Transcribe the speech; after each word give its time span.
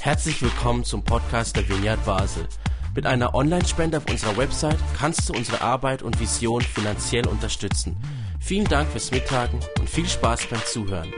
Herzlich 0.00 0.40
willkommen 0.42 0.84
zum 0.84 1.02
Podcast 1.02 1.56
der 1.56 1.68
Vineyard 1.68 2.04
Basel. 2.04 2.46
Mit 2.94 3.06
einer 3.06 3.34
Online-Spende 3.34 3.98
auf 3.98 4.08
unserer 4.08 4.36
Website 4.36 4.78
kannst 4.98 5.28
du 5.28 5.34
unsere 5.34 5.60
Arbeit 5.60 6.02
und 6.02 6.20
Vision 6.20 6.62
finanziell 6.62 7.26
unterstützen. 7.26 7.96
Vielen 8.40 8.66
Dank 8.66 8.88
fürs 8.88 9.10
Mittagen 9.10 9.60
und 9.78 9.90
viel 9.90 10.06
Spaß 10.06 10.46
beim 10.46 10.64
Zuhören. 10.64 11.12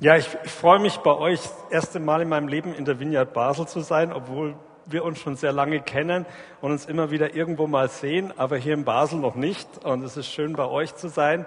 Ja, 0.00 0.16
ich, 0.16 0.28
ich 0.44 0.50
freue 0.50 0.80
mich 0.80 0.96
bei 0.98 1.14
euch, 1.14 1.40
das 1.40 1.54
erste 1.70 2.00
Mal 2.00 2.22
in 2.22 2.28
meinem 2.28 2.48
Leben 2.48 2.74
in 2.74 2.84
der 2.84 2.98
Vineyard 2.98 3.32
Basel 3.32 3.68
zu 3.68 3.80
sein, 3.80 4.12
obwohl 4.12 4.56
wir 4.86 5.04
uns 5.04 5.20
schon 5.20 5.36
sehr 5.36 5.52
lange 5.52 5.80
kennen 5.80 6.26
und 6.60 6.72
uns 6.72 6.86
immer 6.86 7.10
wieder 7.10 7.34
irgendwo 7.34 7.66
mal 7.66 7.88
sehen, 7.88 8.32
aber 8.36 8.56
hier 8.56 8.74
in 8.74 8.84
Basel 8.84 9.18
noch 9.20 9.34
nicht. 9.34 9.84
Und 9.84 10.02
es 10.02 10.16
ist 10.16 10.28
schön, 10.28 10.54
bei 10.54 10.66
euch 10.66 10.94
zu 10.96 11.08
sein. 11.08 11.46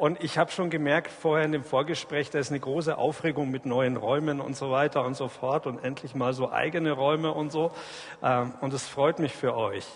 Und 0.00 0.24
ich 0.24 0.38
habe 0.38 0.50
schon 0.50 0.70
gemerkt 0.70 1.12
vorher 1.12 1.44
in 1.44 1.52
dem 1.52 1.62
Vorgespräch, 1.62 2.30
da 2.30 2.38
ist 2.38 2.48
eine 2.48 2.58
große 2.58 2.96
Aufregung 2.96 3.50
mit 3.50 3.66
neuen 3.66 3.98
Räumen 3.98 4.40
und 4.40 4.56
so 4.56 4.70
weiter 4.70 5.04
und 5.04 5.14
so 5.14 5.28
fort 5.28 5.66
und 5.66 5.84
endlich 5.84 6.14
mal 6.14 6.32
so 6.32 6.50
eigene 6.50 6.92
Räume 6.92 7.32
und 7.32 7.52
so. 7.52 7.70
Ähm, 8.22 8.54
und 8.62 8.72
es 8.72 8.88
freut 8.88 9.18
mich 9.18 9.34
für 9.34 9.54
euch. 9.54 9.86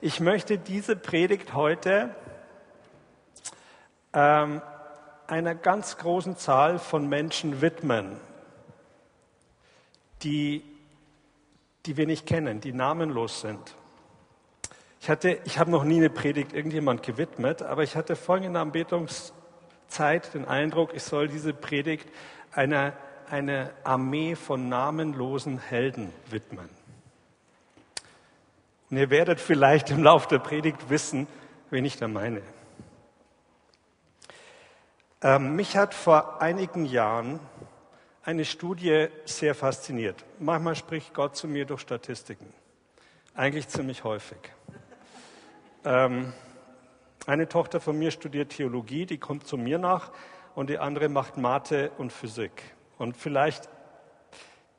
Ich 0.00 0.18
möchte 0.18 0.58
diese 0.58 0.96
Predigt 0.96 1.54
heute 1.54 2.16
ähm, 4.12 4.60
einer 5.28 5.54
ganz 5.54 5.98
großen 5.98 6.36
Zahl 6.36 6.80
von 6.80 7.08
Menschen 7.08 7.60
widmen, 7.60 8.16
die, 10.24 10.64
die 11.86 11.96
wir 11.96 12.08
nicht 12.08 12.26
kennen, 12.26 12.60
die 12.60 12.72
namenlos 12.72 13.42
sind. 13.42 13.76
Ich, 15.00 15.08
ich 15.44 15.58
habe 15.58 15.70
noch 15.70 15.84
nie 15.84 15.98
eine 15.98 16.08
Predigt 16.08 16.54
irgendjemand 16.54 17.04
gewidmet, 17.04 17.62
aber 17.62 17.84
ich 17.84 17.94
hatte 17.94 18.16
der 18.16 18.60
Anbetungs 18.60 19.33
Zeit 19.94 20.34
den 20.34 20.44
Eindruck, 20.44 20.94
ich 20.94 21.02
soll 21.02 21.28
diese 21.28 21.54
Predigt 21.54 22.08
einer 22.52 22.92
eine 23.30 23.70
Armee 23.84 24.36
von 24.36 24.68
namenlosen 24.68 25.58
Helden 25.58 26.12
widmen. 26.30 26.68
Und 28.90 28.96
ihr 28.96 29.10
werdet 29.10 29.40
vielleicht 29.40 29.90
im 29.90 30.02
Laufe 30.02 30.28
der 30.28 30.38
Predigt 30.38 30.90
wissen, 30.90 31.26
wen 31.70 31.84
ich 31.84 31.96
da 31.96 32.06
meine. 32.06 32.42
Ähm, 35.22 35.56
mich 35.56 35.76
hat 35.76 35.94
vor 35.94 36.40
einigen 36.42 36.84
Jahren 36.84 37.40
eine 38.24 38.44
Studie 38.44 39.08
sehr 39.24 39.54
fasziniert. 39.54 40.24
Manchmal 40.38 40.76
spricht 40.76 41.14
Gott 41.14 41.36
zu 41.36 41.48
mir 41.48 41.64
durch 41.64 41.80
Statistiken. 41.80 42.52
Eigentlich 43.34 43.68
ziemlich 43.68 44.04
häufig. 44.04 44.38
Ähm, 45.84 46.32
eine 47.26 47.48
Tochter 47.48 47.80
von 47.80 47.98
mir 47.98 48.10
studiert 48.10 48.50
Theologie, 48.50 49.06
die 49.06 49.18
kommt 49.18 49.46
zu 49.46 49.56
mir 49.56 49.78
nach 49.78 50.12
und 50.54 50.68
die 50.68 50.78
andere 50.78 51.08
macht 51.08 51.36
Mathe 51.36 51.90
und 51.96 52.12
Physik. 52.12 52.74
Und 52.98 53.16
vielleicht 53.16 53.68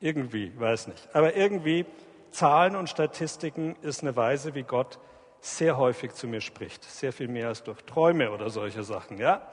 irgendwie, 0.00 0.52
weiß 0.58 0.88
nicht. 0.88 1.08
Aber 1.12 1.36
irgendwie 1.36 1.86
Zahlen 2.30 2.76
und 2.76 2.88
Statistiken 2.88 3.76
ist 3.82 4.02
eine 4.02 4.14
Weise, 4.14 4.54
wie 4.54 4.62
Gott 4.62 4.98
sehr 5.40 5.76
häufig 5.76 6.12
zu 6.12 6.28
mir 6.28 6.40
spricht. 6.40 6.84
Sehr 6.84 7.12
viel 7.12 7.28
mehr 7.28 7.48
als 7.48 7.62
durch 7.62 7.82
Träume 7.82 8.30
oder 8.30 8.50
solche 8.50 8.84
Sachen, 8.84 9.18
ja. 9.18 9.50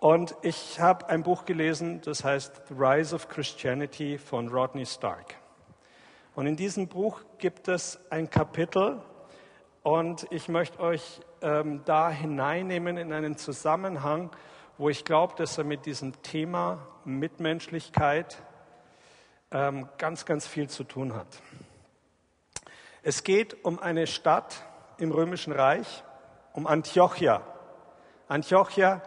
Und 0.00 0.36
ich 0.42 0.80
habe 0.80 1.08
ein 1.08 1.22
Buch 1.22 1.44
gelesen, 1.44 2.00
das 2.02 2.24
heißt 2.24 2.62
The 2.68 2.74
Rise 2.76 3.14
of 3.14 3.28
Christianity 3.28 4.18
von 4.18 4.48
Rodney 4.48 4.86
Stark. 4.86 5.34
Und 6.34 6.46
in 6.46 6.56
diesem 6.56 6.88
Buch 6.88 7.22
gibt 7.38 7.68
es 7.68 7.98
ein 8.10 8.28
Kapitel, 8.28 9.00
und 9.84 10.26
ich 10.30 10.48
möchte 10.48 10.80
euch 10.80 11.20
ähm, 11.44 11.82
da 11.84 12.08
hineinnehmen 12.08 12.96
in 12.96 13.12
einen 13.12 13.36
Zusammenhang, 13.36 14.30
wo 14.78 14.88
ich 14.88 15.04
glaube, 15.04 15.34
dass 15.36 15.58
er 15.58 15.64
mit 15.64 15.84
diesem 15.84 16.20
Thema 16.22 16.86
Mitmenschlichkeit 17.04 18.38
ähm, 19.52 19.88
ganz, 19.98 20.24
ganz 20.24 20.46
viel 20.46 20.68
zu 20.68 20.84
tun 20.84 21.14
hat. 21.14 21.28
Es 23.02 23.22
geht 23.22 23.62
um 23.62 23.78
eine 23.78 24.06
Stadt 24.06 24.64
im 24.96 25.12
Römischen 25.12 25.52
Reich, 25.52 26.02
um 26.54 26.66
Antiochia. 26.66 27.42
Antiochia 28.26 29.02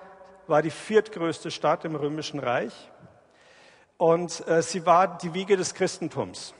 war 0.46 0.62
die 0.62 0.70
viertgrößte 0.70 1.50
Stadt 1.50 1.86
im 1.86 1.96
Römischen 1.96 2.40
Reich 2.40 2.92
und 3.98 4.48
äh, 4.48 4.62
sie 4.62 4.86
war 4.86 5.18
die 5.18 5.34
Wiege 5.34 5.58
des 5.58 5.74
Christentums. 5.74 6.54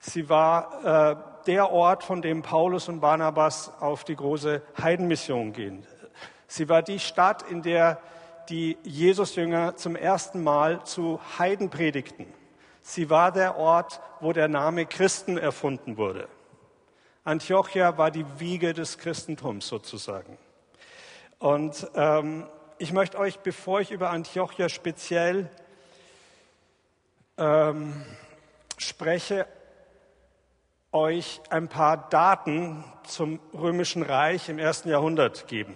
Sie 0.00 0.28
war 0.28 1.12
äh, 1.12 1.31
der 1.46 1.70
Ort, 1.70 2.04
von 2.04 2.22
dem 2.22 2.42
Paulus 2.42 2.88
und 2.88 3.00
Barnabas 3.00 3.72
auf 3.80 4.04
die 4.04 4.16
große 4.16 4.62
Heidenmission 4.80 5.52
gehen. 5.52 5.86
Sie 6.46 6.68
war 6.68 6.82
die 6.82 6.98
Stadt, 6.98 7.42
in 7.50 7.62
der 7.62 7.98
die 8.48 8.76
Jesusjünger 8.82 9.76
zum 9.76 9.96
ersten 9.96 10.42
Mal 10.42 10.84
zu 10.84 11.20
Heiden 11.38 11.70
predigten. 11.70 12.26
Sie 12.82 13.08
war 13.08 13.32
der 13.32 13.56
Ort, 13.56 14.00
wo 14.20 14.32
der 14.32 14.48
Name 14.48 14.86
Christen 14.86 15.38
erfunden 15.38 15.96
wurde. 15.96 16.28
Antiochia 17.24 17.96
war 17.96 18.10
die 18.10 18.26
Wiege 18.38 18.72
des 18.72 18.98
Christentums 18.98 19.68
sozusagen. 19.68 20.36
Und 21.38 21.88
ähm, 21.94 22.46
ich 22.78 22.92
möchte 22.92 23.18
euch, 23.18 23.38
bevor 23.38 23.80
ich 23.80 23.92
über 23.92 24.10
Antiochia 24.10 24.68
speziell 24.68 25.48
ähm, 27.38 28.04
spreche, 28.76 29.46
euch 30.92 31.40
ein 31.48 31.68
paar 31.68 32.08
Daten 32.10 32.84
zum 33.04 33.40
römischen 33.54 34.02
Reich 34.02 34.48
im 34.48 34.58
ersten 34.58 34.90
Jahrhundert 34.90 35.48
geben 35.48 35.74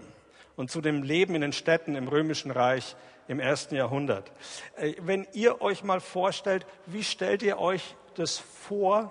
und 0.56 0.70
zu 0.70 0.80
dem 0.80 1.02
Leben 1.02 1.34
in 1.34 1.40
den 1.40 1.52
Städten 1.52 1.94
im 1.94 2.08
römischen 2.08 2.50
Reich 2.50 2.96
im 3.26 3.40
ersten 3.40 3.74
Jahrhundert. 3.74 4.30
Äh, 4.76 4.94
wenn 5.00 5.26
ihr 5.32 5.60
euch 5.60 5.82
mal 5.82 6.00
vorstellt, 6.00 6.66
wie 6.86 7.02
stellt 7.02 7.42
ihr 7.42 7.58
euch 7.58 7.96
das 8.14 8.38
vor, 8.38 9.10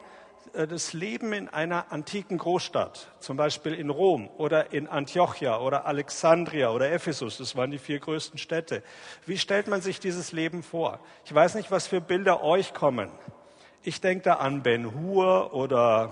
äh, 0.54 0.68
das 0.68 0.94
Leben 0.94 1.34
in 1.34 1.50
einer 1.50 1.92
antiken 1.92 2.38
Großstadt, 2.38 3.12
zum 3.20 3.36
Beispiel 3.36 3.74
in 3.74 3.90
Rom 3.90 4.30
oder 4.38 4.74
in 4.74 4.88
Antiochia 4.88 5.60
oder 5.60 5.86
Alexandria 5.86 6.72
oder 6.72 6.92
Ephesus, 6.92 7.38
das 7.38 7.56
waren 7.56 7.72
die 7.72 7.80
vier 7.80 8.00
größten 8.00 8.38
Städte. 8.38 8.84
Wie 9.26 9.38
stellt 9.38 9.68
man 9.68 9.82
sich 9.82 10.00
dieses 10.00 10.32
Leben 10.32 10.64
vor? 10.64 11.00
Ich 11.26 11.34
weiß 11.34 11.56
nicht, 11.56 11.72
was 11.72 11.88
für 11.88 12.00
Bilder 12.00 12.44
euch 12.44 12.74
kommen. 12.74 13.12
Ich 13.88 14.02
denke 14.02 14.24
da 14.24 14.34
an 14.38 14.64
Ben 14.64 14.96
Hur 14.96 15.54
oder 15.54 16.10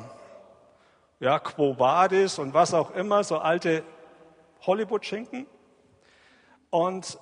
ja, 1.19 1.39
Quo 1.39 1.79
Vadis 1.79 2.37
und 2.37 2.53
was 2.53 2.71
auch 2.75 2.91
immer, 2.91 3.23
so 3.23 3.39
alte 3.39 3.81
Hollywood-Schinken. 4.61 5.47
Und 6.69 7.17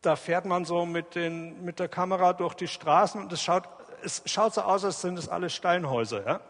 da 0.00 0.16
fährt 0.16 0.46
man 0.46 0.64
so 0.64 0.84
mit, 0.84 1.14
den, 1.14 1.64
mit 1.64 1.78
der 1.78 1.86
Kamera 1.86 2.32
durch 2.32 2.54
die 2.54 2.66
Straßen 2.66 3.20
und 3.20 3.32
es 3.32 3.40
schaut, 3.40 3.68
es 4.02 4.20
schaut 4.26 4.54
so 4.54 4.62
aus, 4.62 4.84
als 4.84 5.00
sind 5.00 5.16
es 5.16 5.28
alles 5.28 5.54
Steinhäuser, 5.54 6.26
ja? 6.26 6.40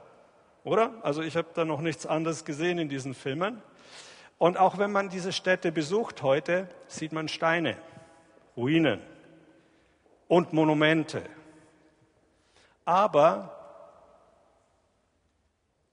oder? 0.64 0.94
Also 1.02 1.20
ich 1.20 1.36
habe 1.36 1.48
da 1.52 1.66
noch 1.66 1.82
nichts 1.82 2.06
anderes 2.06 2.46
gesehen 2.46 2.78
in 2.78 2.88
diesen 2.88 3.12
Filmen. 3.12 3.60
Und 4.38 4.56
auch 4.56 4.78
wenn 4.78 4.90
man 4.90 5.10
diese 5.10 5.32
Städte 5.32 5.70
besucht 5.70 6.22
heute, 6.22 6.66
sieht 6.86 7.12
man 7.12 7.28
Steine, 7.28 7.76
Ruinen 8.56 9.02
und 10.28 10.54
Monumente. 10.54 11.24
Aber 12.88 13.54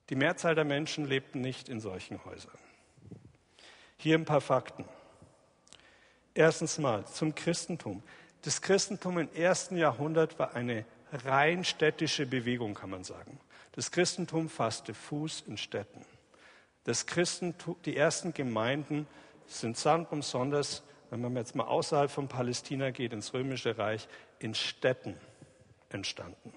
die 0.09 0.15
Mehrzahl 0.15 0.55
der 0.55 0.63
Menschen 0.63 1.03
lebten 1.03 1.41
nicht 1.41 1.67
in 1.67 1.81
solchen 1.81 2.23
Häusern. 2.23 2.57
Hier 3.97 4.17
ein 4.17 4.23
paar 4.23 4.39
Fakten. 4.39 4.85
Erstens 6.33 6.77
mal 6.77 7.05
zum 7.05 7.35
Christentum. 7.35 8.01
Das 8.43 8.61
Christentum 8.61 9.17
im 9.17 9.29
ersten 9.33 9.75
Jahrhundert 9.75 10.39
war 10.39 10.55
eine 10.55 10.85
rein 11.11 11.65
städtische 11.65 12.25
Bewegung, 12.25 12.75
kann 12.75 12.91
man 12.91 13.03
sagen. 13.03 13.41
Das 13.73 13.91
Christentum 13.91 14.47
fasste 14.47 14.93
Fuß 14.93 15.43
in 15.47 15.57
Städten. 15.57 15.99
Das 16.85 17.07
Christentum, 17.07 17.75
die 17.83 17.97
ersten 17.97 18.33
Gemeinden 18.33 19.05
sind 19.47 19.75
samt 19.75 20.11
besonders, 20.11 20.81
wenn 21.09 21.19
man 21.19 21.35
jetzt 21.35 21.55
mal 21.55 21.65
außerhalb 21.65 22.09
von 22.09 22.29
Palästina 22.29 22.91
geht, 22.91 23.11
ins 23.11 23.33
Römische 23.33 23.77
Reich, 23.77 24.07
in 24.39 24.55
Städten 24.55 25.17
entstanden. 25.89 26.53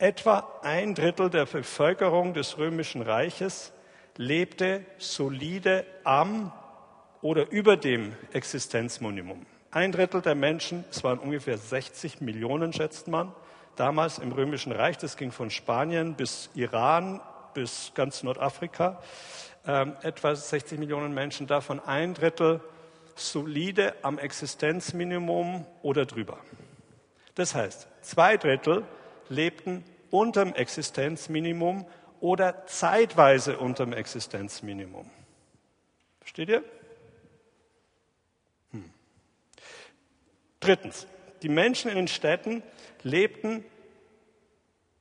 Etwa 0.00 0.48
ein 0.62 0.94
Drittel 0.94 1.28
der 1.28 1.44
Bevölkerung 1.44 2.32
des 2.32 2.56
römischen 2.56 3.02
Reiches 3.02 3.72
lebte 4.16 4.86
solide 4.98 5.84
am 6.04 6.52
oder 7.20 7.50
über 7.50 7.76
dem 7.76 8.14
Existenzminimum. 8.32 9.44
Ein 9.72 9.90
Drittel 9.90 10.22
der 10.22 10.36
Menschen, 10.36 10.84
es 10.88 11.02
waren 11.02 11.18
ungefähr 11.18 11.58
60 11.58 12.20
Millionen, 12.20 12.72
schätzt 12.72 13.08
man, 13.08 13.32
damals 13.74 14.20
im 14.20 14.30
römischen 14.30 14.70
Reich, 14.70 14.98
das 14.98 15.16
ging 15.16 15.32
von 15.32 15.50
Spanien 15.50 16.14
bis 16.14 16.48
Iran 16.54 17.20
bis 17.54 17.90
ganz 17.96 18.22
Nordafrika, 18.22 19.02
äh, 19.66 19.84
etwa 20.02 20.32
60 20.32 20.78
Millionen 20.78 21.12
Menschen, 21.12 21.48
davon 21.48 21.80
ein 21.80 22.14
Drittel 22.14 22.60
solide 23.16 23.96
am 24.02 24.18
Existenzminimum 24.18 25.66
oder 25.82 26.06
drüber. 26.06 26.38
Das 27.34 27.56
heißt, 27.56 27.88
zwei 28.02 28.36
Drittel 28.36 28.84
lebten 29.28 29.84
unterm 30.10 30.54
Existenzminimum 30.54 31.86
oder 32.20 32.66
zeitweise 32.66 33.58
unterm 33.58 33.92
Drittens, 40.60 41.06
die 41.42 41.48
Menschen 41.48 41.90
in 41.90 41.96
den 41.96 42.08
Städten 42.08 42.62
lebten 43.02 43.64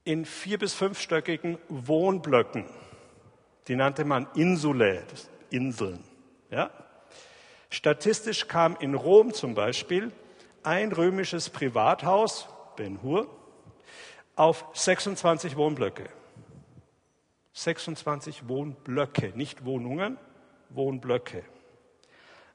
in 0.04 0.26
vier- 0.26 0.60
bis 0.60 0.74
fünfstöckigen 0.74 1.58
Wohnblöcken. 1.68 2.66
Die 3.68 3.76
nannte 3.76 4.06
man 4.06 4.28
Insulae, 4.36 5.02
Inseln. 5.50 6.04
Ja? 6.50 6.72
Statistisch 7.70 8.48
kam 8.48 8.78
in 8.80 8.94
Rom 8.94 9.34
zum 9.34 9.56
Beispiel 9.56 10.12
ein 10.64 10.92
römisches 10.92 11.50
Privathaus, 11.50 12.48
Ben 12.78 13.02
Hur, 13.02 13.28
auf 14.38 14.66
26 14.74 15.58
Wohnblöcke. 15.58 16.06
26 17.54 18.48
Wohnblöcke, 18.48 19.34
nicht 19.36 19.66
Wohnungen, 19.66 20.18
Wohnblöcke. 20.70 21.44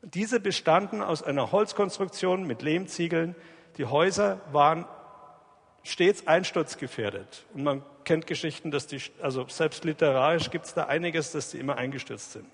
Diese 0.02 0.40
bestanden 0.40 1.02
aus 1.02 1.23
einer 1.23 1.52
Holzkonstruktion 1.52 2.46
mit 2.46 2.62
Lehmziegeln. 2.62 3.34
Die 3.76 3.84
Häuser 3.84 4.40
waren 4.52 4.87
stets 5.82 6.26
einsturzgefährdet. 6.26 7.46
Und 7.52 7.64
man 7.64 7.82
kennt 8.05 8.26
Geschichten, 8.26 8.70
dass 8.70 8.87
die, 8.87 9.00
also 9.20 9.46
selbst 9.49 9.85
literarisch 9.85 10.50
gibt 10.50 10.67
es 10.67 10.75
da 10.75 10.85
einiges, 10.85 11.32
dass 11.32 11.50
die 11.50 11.58
immer 11.58 11.76
eingestürzt 11.76 12.32
sind. 12.32 12.46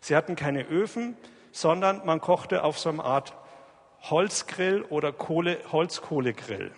Sie 0.00 0.16
hatten 0.16 0.34
keine 0.36 0.64
Öfen, 0.64 1.16
sondern 1.52 2.04
man 2.04 2.20
kochte 2.20 2.64
auf 2.64 2.78
so 2.78 2.88
einer 2.88 3.04
Art 3.04 3.34
Holzgrill 4.02 4.82
oder 4.82 5.12
Kohle, 5.12 5.58
Holzkohlegrill. 5.70 6.72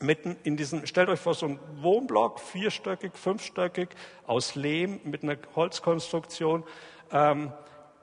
Mitten 0.00 0.36
in 0.44 0.56
diesem, 0.56 0.86
stellt 0.86 1.08
euch 1.10 1.20
vor, 1.20 1.34
so 1.34 1.46
ein 1.46 1.60
Wohnblock, 1.76 2.40
vierstöckig, 2.40 3.12
fünfstöckig, 3.16 3.90
aus 4.26 4.54
Lehm 4.54 5.00
mit 5.04 5.22
einer 5.22 5.36
Holzkonstruktion. 5.54 6.64
Ähm, 7.12 7.52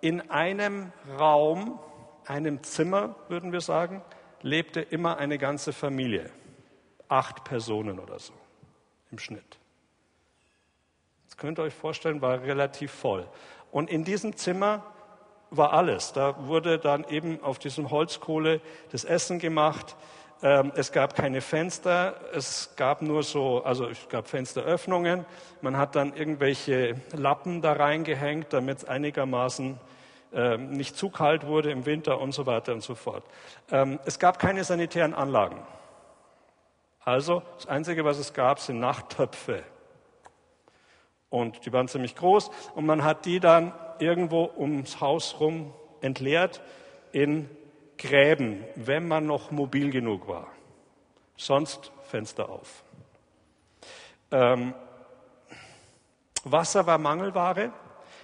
in 0.02 0.30
einem 0.30 0.92
Raum, 1.18 1.80
einem 2.26 2.62
Zimmer, 2.62 3.16
würden 3.30 3.52
wir 3.52 3.62
sagen, 3.62 4.04
lebte 4.42 4.82
immer 4.82 5.18
eine 5.18 5.38
ganze 5.38 5.74
Familie 5.74 6.30
acht 7.08 7.44
Personen 7.44 8.00
oder 8.00 8.20
so 8.20 8.34
im 9.12 9.18
Schnitt. 9.18 9.58
Das 11.26 11.38
könnt 11.38 11.60
ihr 11.60 11.64
euch 11.64 11.74
vorstellen, 11.74 12.22
war 12.22 12.42
relativ 12.42 12.92
voll. 12.92 13.28
Und 13.72 13.90
in 13.90 14.04
diesem 14.04 14.36
Zimmer 14.36 14.84
war 15.50 15.74
alles. 15.74 16.14
Da 16.14 16.48
wurde 16.48 16.78
dann 16.78 17.06
eben 17.10 17.42
auf 17.42 17.60
diesem 17.60 17.90
Holzkohle 17.90 18.62
das 18.92 19.04
Essen 19.04 19.40
gemacht. 19.40 19.96
Ähm, 20.44 20.72
es 20.76 20.92
gab 20.92 21.16
keine 21.16 21.42
Fenster, 21.42 22.16
es 22.34 22.74
gab 22.76 23.02
nur 23.02 23.24
so, 23.24 23.64
also 23.64 23.88
es 23.88 24.08
gab 24.08 24.28
Fensteröffnungen. 24.28 25.26
Man 25.62 25.78
hat 25.78 25.96
dann 25.96 26.16
irgendwelche 26.16 26.96
Lappen 27.14 27.62
da 27.62 27.74
reingehängt, 27.74 28.54
damit 28.54 28.80
es 28.80 28.86
einigermaßen 28.86 29.80
ähm, 30.34 30.72
nicht 30.72 30.96
zu 30.96 31.10
kalt 31.10 31.48
wurde 31.48 31.72
im 31.72 31.86
Winter 31.86 32.20
und 32.20 32.34
so 32.34 32.46
weiter 32.46 32.74
und 32.74 32.84
so 32.84 32.94
fort. 32.94 33.24
Ähm, 33.72 34.00
es 34.06 34.20
gab 34.20 34.38
keine 34.38 34.64
sanitären 34.64 35.16
Anlagen. 35.16 35.58
Also 37.00 37.42
das 37.56 37.68
Einzige, 37.68 38.06
was 38.06 38.20
es 38.20 38.34
gab, 38.34 38.60
sind 38.60 38.80
Nachttöpfe. 38.80 39.64
Und 41.30 41.66
die 41.66 41.74
waren 41.74 41.88
ziemlich 41.88 42.16
groß 42.16 42.52
und 42.76 42.86
man 42.86 43.04
hat 43.04 43.26
die 43.26 43.40
dann 43.40 43.74
irgendwo 44.00 44.52
ums 44.56 45.02
Haus 45.02 45.40
rum 45.40 45.74
entleert 46.02 46.62
in 47.12 47.50
Gräben, 47.98 48.64
wenn 48.76 49.08
man 49.08 49.26
noch 49.26 49.52
mobil 49.52 49.92
genug 49.92 50.28
war. 50.28 50.48
Sonst 51.36 51.92
Fenster 52.04 52.50
auf. 52.50 52.84
Ähm, 54.32 54.74
Wasser 56.44 56.86
war 56.86 56.98
Mangelware. 56.98 57.72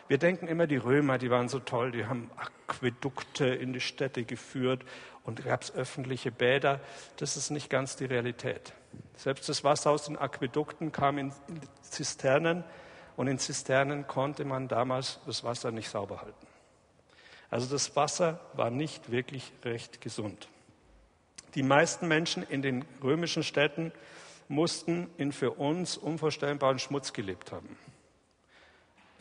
Wir 0.07 0.17
denken 0.17 0.47
immer, 0.47 0.67
die 0.67 0.77
Römer, 0.77 1.17
die 1.17 1.29
waren 1.29 1.49
so 1.49 1.59
toll, 1.59 1.91
die 1.91 2.05
haben 2.05 2.29
Aquädukte 2.35 3.47
in 3.47 3.73
die 3.73 3.79
Städte 3.79 4.23
geführt 4.23 4.83
und 5.23 5.43
gab 5.45 5.61
es 5.61 5.73
öffentliche 5.73 6.31
Bäder. 6.31 6.79
Das 7.17 7.37
ist 7.37 7.49
nicht 7.49 7.69
ganz 7.69 7.95
die 7.95 8.05
Realität. 8.05 8.73
Selbst 9.15 9.47
das 9.49 9.63
Wasser 9.63 9.91
aus 9.91 10.05
den 10.05 10.17
Aquädukten 10.17 10.91
kam 10.91 11.17
in 11.17 11.33
Zisternen 11.81 12.63
und 13.15 13.27
in 13.27 13.39
Zisternen 13.39 14.07
konnte 14.07 14.45
man 14.45 14.67
damals 14.67 15.19
das 15.25 15.43
Wasser 15.43 15.71
nicht 15.71 15.89
sauber 15.89 16.21
halten. 16.21 16.47
Also 17.53 17.67
das 17.71 17.95
Wasser 17.95 18.39
war 18.53 18.71
nicht 18.71 19.11
wirklich 19.11 19.51
recht 19.63 20.01
gesund. 20.01 20.47
Die 21.53 21.61
meisten 21.61 22.07
Menschen 22.07 22.41
in 22.41 22.63
den 22.63 22.83
römischen 23.03 23.43
Städten 23.43 23.91
mussten 24.47 25.07
in 25.17 25.31
für 25.31 25.51
uns 25.51 25.95
unvorstellbaren 25.95 26.79
Schmutz 26.79 27.13
gelebt 27.13 27.51
haben. 27.51 27.77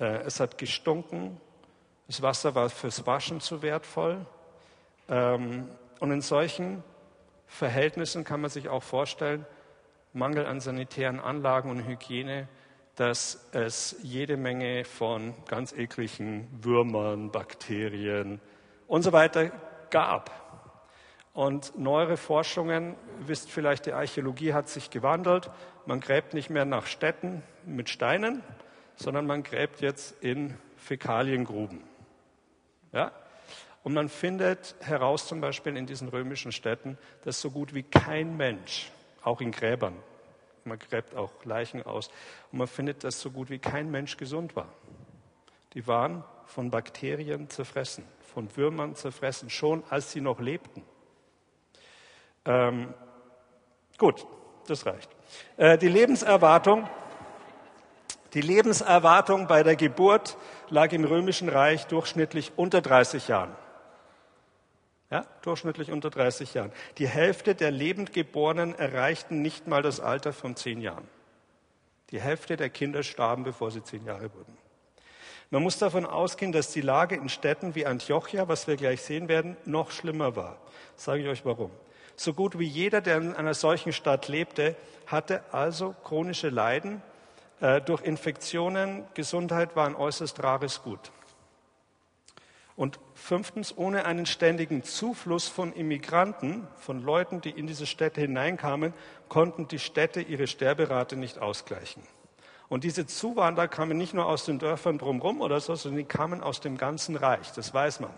Äh, 0.00 0.23
es 0.23 0.40
hat 0.40 0.56
gestunken, 0.56 1.38
das 2.06 2.23
Wasser 2.23 2.55
war 2.55 2.70
fürs 2.70 3.06
Waschen 3.06 3.43
zu 3.43 3.61
wertvoll. 3.61 4.25
Ähm, 5.11 5.69
und 6.00 6.11
in 6.11 6.23
solchen 6.23 6.82
Verhältnissen 7.46 8.25
kann 8.25 8.40
man 8.40 8.49
sich 8.49 8.70
auch 8.70 8.82
vorstellen, 8.82 9.44
Mangel 10.14 10.46
an 10.46 10.61
sanitären 10.61 11.20
Anlagen 11.20 11.69
und 11.69 11.87
Hygiene, 11.87 12.49
dass 12.97 13.49
es 13.53 13.97
jede 14.03 14.37
Menge 14.37 14.85
von 14.85 15.35
ganz 15.49 15.73
ekligen 15.73 16.49
Würmern, 16.62 17.31
Bakterien 17.31 18.41
und 18.87 19.03
so 19.03 19.12
weiter 19.12 19.50
gab. 19.91 20.43
Und 21.33 21.79
neuere 21.79 22.19
Forschungen, 22.19 22.94
wisst 23.21 23.50
vielleicht, 23.50 23.87
die 23.87 23.93
Archäologie 23.93 24.53
hat 24.53 24.69
sich 24.69 24.91
gewandelt. 24.91 25.50
Man 25.87 26.00
gräbt 26.00 26.35
nicht 26.35 26.50
mehr 26.50 26.67
nach 26.67 26.87
Städten 26.87 27.43
mit 27.65 27.89
Steinen, 27.89 28.43
sondern 28.97 29.27
man 29.27 29.43
gräbt 29.43 29.81
jetzt 29.81 30.23
in 30.23 30.59
Fäkaliengruben. 30.77 31.83
Ja? 32.93 33.12
Und 33.83 33.94
man 33.94 34.11
findet 34.11 34.75
heraus 34.81 35.27
zum 35.27 35.41
Beispiel 35.41 35.77
in 35.77 35.87
diesen 35.87 36.09
römischen 36.09 36.53
Städten, 36.53 36.99
dass 37.25 37.41
so 37.41 37.50
gut 37.50 37.73
wie 37.73 37.83
kein 37.83 38.37
Mensch, 38.37 38.91
auch 39.23 39.41
in 39.41 39.53
Gräbern, 39.53 39.97
man 40.67 40.79
gräbt 40.79 41.14
auch 41.14 41.32
Leichen 41.44 41.82
aus, 41.82 42.09
und 42.50 42.59
man 42.59 42.67
findet, 42.67 43.05
dass 43.05 43.20
so 43.20 43.31
gut 43.31 43.50
wie 43.50 43.59
kein 43.59 43.91
Mensch 43.91 44.17
gesund 44.17 44.56
war. 44.56 44.69
Die 45.75 45.87
waren 45.87 46.25
von 46.47 46.70
Bakterien 46.70 47.49
zerfressen, 47.49 48.05
von 48.35 48.55
Würmern 48.56 48.94
zerfressen, 48.94 49.50
schon 49.50 49.82
als 49.91 50.12
sie 50.12 50.20
noch 50.20 50.41
lebten. 50.41 50.82
Ähm, 52.44 52.93
gut, 53.99 54.26
das 54.67 54.85
reicht. 54.87 55.11
Äh, 55.56 55.79
die 55.79 55.88
Lebenserwartung, 55.88 56.88
die 58.35 58.41
Lebenserwartung 58.41 59.47
bei 59.47 59.62
der 59.62 59.76
Geburt 59.76 60.37
lag 60.69 60.93
im 60.93 61.05
Römischen 61.05 61.49
Reich 61.49 61.87
durchschnittlich 61.87 62.53
unter 62.56 62.81
30 62.81 63.29
Jahren. 63.29 63.55
Ja, 65.12 65.26
durchschnittlich 65.43 65.93
unter 65.93 66.09
30 66.09 66.55
Jahren. 66.55 66.73
Die 66.97 67.06
Hälfte 67.06 67.55
der 67.55 67.70
Lebendgeborenen 67.70 68.75
erreichten 68.75 69.43
nicht 69.43 69.67
mal 69.67 69.82
das 69.82 70.01
Alter 70.01 70.32
von 70.32 70.56
zehn 70.56 70.81
Jahren. 70.81 71.06
Die 72.13 72.19
Hälfte 72.19 72.56
der 72.56 72.70
Kinder 72.70 73.03
starben, 73.03 73.44
bevor 73.44 73.70
sie 73.70 73.84
zehn 73.84 74.06
Jahre 74.06 74.32
wurden. 74.32 74.56
Man 75.51 75.63
muss 75.63 75.77
davon 75.77 76.06
ausgehen, 76.06 76.51
dass 76.51 76.72
die 76.72 76.81
Lage 76.81 77.15
in 77.15 77.29
Städten 77.29 77.75
wie 77.75 77.84
Antiochia, 77.84 78.48
was 78.48 78.67
wir 78.67 78.77
gleich 78.77 79.03
sehen 79.03 79.29
werden, 79.29 79.58
noch 79.67 79.91
schlimmer 79.91 80.34
war. 80.34 80.56
Sage 80.96 81.20
ich 81.20 81.29
euch 81.29 81.44
warum. 81.44 81.70
So 82.17 82.32
gut 82.32 82.58
wie 82.58 82.67
jeder, 82.67 83.03
der 83.03 83.19
in 83.19 83.34
einer 83.34 83.53
solchen 83.53 83.93
Stadt 83.93 84.29
lebte, 84.29 84.77
hatte 85.06 85.43
also 85.53 85.94
chronische 86.05 86.48
Leiden 86.48 87.03
äh, 87.60 87.82
durch 87.82 88.03
Infektionen. 88.03 89.05
Gesundheit 89.13 89.77
war 89.77 89.87
ein 89.87 89.94
äußerst 89.94 90.43
rares 90.43 90.82
Gut. 90.82 91.13
Und 92.74 92.98
fünftens, 93.14 93.76
ohne 93.76 94.06
einen 94.06 94.26
ständigen 94.26 94.82
Zufluss 94.82 95.46
von 95.48 95.72
Immigranten, 95.72 96.67
von 96.76 97.02
Leuten, 97.02 97.41
die 97.41 97.50
in 97.50 97.67
diese 97.67 97.86
Städte 97.86 98.20
hineinkamen, 98.20 98.94
konnten 99.29 99.69
die 99.69 99.79
Städte 99.79 100.20
ihre 100.22 100.46
Sterberate 100.46 101.17
nicht 101.17 101.38
ausgleichen. 101.38 102.02
Und 102.69 102.84
diese 102.84 103.06
Zuwanderer 103.06 103.69
kamen 103.69 103.98
nicht 103.98 104.14
nur 104.14 104.24
aus 104.24 104.46
den 104.46 104.58
Dörfern 104.58 104.96
drumherum 104.96 105.43
oder 105.43 105.60
so, 105.60 105.74
sondern 105.74 105.98
die 105.98 106.05
kamen 106.05 106.43
aus 106.43 106.60
dem 106.60 106.79
ganzen 106.79 107.17
Reich. 107.17 107.52
Das 107.52 107.74
weiß 107.74 108.00
man. 108.00 108.14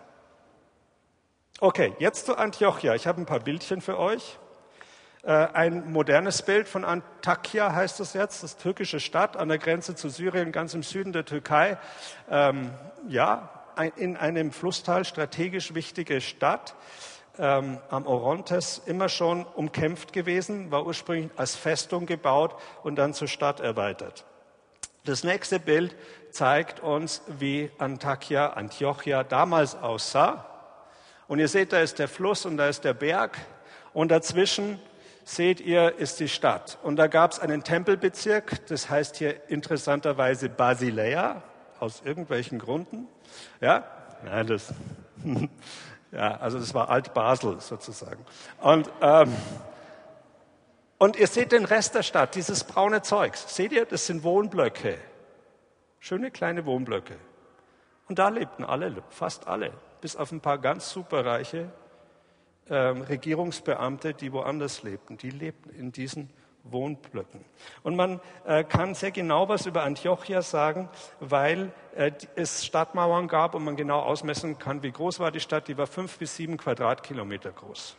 Okay, 1.58 1.92
jetzt 1.99 2.26
zu 2.26 2.37
Antiochia. 2.37 2.94
Ich 2.94 3.08
habe 3.08 3.20
ein 3.20 3.26
paar 3.26 3.40
Bildchen 3.40 3.80
für 3.80 3.99
euch. 3.99 4.38
Äh, 5.25 5.32
ein 5.32 5.90
modernes 5.90 6.42
Bild 6.42 6.68
von 6.68 6.84
Antakya 6.84 7.73
heißt 7.73 7.99
es 8.00 8.12
jetzt, 8.12 8.42
das 8.42 8.56
türkische 8.56 9.00
Stadt 9.00 9.37
an 9.37 9.49
der 9.49 9.58
Grenze 9.58 9.94
zu 9.94 10.08
Syrien, 10.08 10.52
ganz 10.52 10.75
im 10.75 10.82
Süden 10.82 11.12
der 11.12 11.25
Türkei. 11.25 11.78
Ähm, 12.30 12.70
ja, 13.08 13.49
in 13.97 14.16
einem 14.16 14.52
Flusstal 14.52 15.04
strategisch 15.04 15.75
wichtige 15.75 16.21
Stadt 16.21 16.75
ähm, 17.38 17.78
am 17.90 18.07
Orontes 18.07 18.83
immer 18.87 19.09
schon 19.09 19.45
umkämpft 19.45 20.12
gewesen, 20.12 20.71
war 20.71 20.87
ursprünglich 20.87 21.31
als 21.37 21.57
Festung 21.57 22.07
gebaut 22.07 22.54
und 22.83 22.97
dann 22.97 23.14
zur 23.14 23.28
Stadt 23.28 23.61
erweitert. 23.61 24.25
Das 25.04 25.25
nächste 25.25 25.61
Bild 25.61 25.97
zeigt 26.31 26.81
uns, 26.81 27.23
wie 27.26 27.71
Antakya, 27.78 28.54
Antiochia 28.54 29.23
damals 29.23 29.75
aussah. 29.75 30.47
Und 31.28 31.38
ihr 31.38 31.49
seht, 31.49 31.73
da 31.73 31.81
ist 31.81 31.99
der 31.99 32.09
Fluss 32.09 32.47
und 32.47 32.57
da 32.57 32.69
ist 32.69 32.85
der 32.85 32.95
Berg 32.95 33.38
und 33.93 34.11
dazwischen 34.11 34.81
seht 35.25 35.61
ihr, 35.61 35.99
ist 35.99 36.21
die 36.21 36.28
Stadt. 36.28 36.78
Und 36.83 36.97
da 36.97 37.07
gab 37.07 37.33
es 37.33 37.40
einen 37.40 37.64
Tempelbezirk, 37.64 38.66
das 38.66 38.90
heißt 38.90 39.16
hier 39.16 39.49
interessanterweise 39.49 40.49
Basileia, 40.49 41.43
aus 41.85 42.03
irgendwelchen 42.05 42.59
Gründen. 42.59 43.07
Ja, 43.61 43.85
ja 44.26 44.43
das 44.43 44.75
Ja, 46.14 46.37
also 46.37 46.61
das 46.61 46.73
war 46.75 46.91
Alt-Basel 46.91 47.61
sozusagen. 47.61 48.25
Und, 48.61 48.88
ähm, 49.00 49.35
und 50.99 51.17
ihr 51.17 51.26
seht 51.26 51.50
den 51.50 51.64
Rest 51.64 51.97
der 51.97 52.05
Stadt, 52.05 52.37
dieses 52.37 52.62
braune 52.62 53.03
Zeugs. 53.03 53.55
Seht 53.55 53.73
ihr, 53.73 53.85
das 53.85 54.07
sind 54.07 54.23
Wohnblöcke. 54.23 54.97
Schöne 55.99 56.31
kleine 56.31 56.67
Wohnblöcke. 56.67 57.17
Und 58.09 58.21
da 58.21 58.29
lebten 58.29 58.64
alle, 58.64 59.03
fast 59.09 59.49
alle, 59.49 59.73
bis 60.00 60.14
auf 60.14 60.31
ein 60.31 60.41
paar 60.41 60.59
ganz 60.59 60.91
superreiche 60.91 61.73
ähm, 62.71 63.03
Regierungsbeamte, 63.03 64.14
die 64.14 64.33
woanders 64.33 64.85
lebten. 64.85 65.17
Die 65.19 65.31
lebten 65.31 65.71
in 65.71 65.91
diesen 65.91 66.31
Wohnblöcken. 66.64 67.44
Und 67.83 67.94
man 67.94 68.21
äh, 68.47 68.64
kann 68.64 68.94
sehr 68.94 69.11
genau 69.11 69.49
was 69.49 69.66
über 69.66 69.83
Antiochia 69.83 70.42
sagen, 70.42 70.88
weil 71.21 71.73
äh, 71.94 72.11
es 72.37 72.64
Stadtmauern 72.64 73.28
gab 73.28 73.54
und 73.54 73.64
man 73.64 73.76
genau 73.76 74.00
ausmessen 74.00 74.59
kann, 74.59 74.83
wie 74.83 74.90
groß 74.90 75.21
war 75.21 75.30
die 75.30 75.40
Stadt. 75.40 75.68
Die 75.68 75.76
war 75.76 75.87
fünf 75.87 76.18
bis 76.18 76.37
sieben 76.37 76.56
Quadratkilometer 76.56 77.52
groß. 77.52 77.97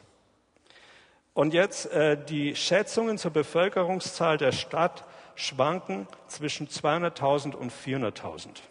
Und 1.34 1.54
jetzt 1.54 1.92
äh, 1.92 2.18
die 2.24 2.56
Schätzungen 2.56 3.18
zur 3.18 3.32
Bevölkerungszahl 3.32 4.38
der 4.38 4.52
Stadt 4.52 5.04
schwanken 5.36 6.08
zwischen 6.28 6.68
200.000 6.68 7.56
und 7.56 7.72
400.000. 7.72 8.62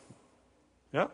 Ja, 0.92 1.10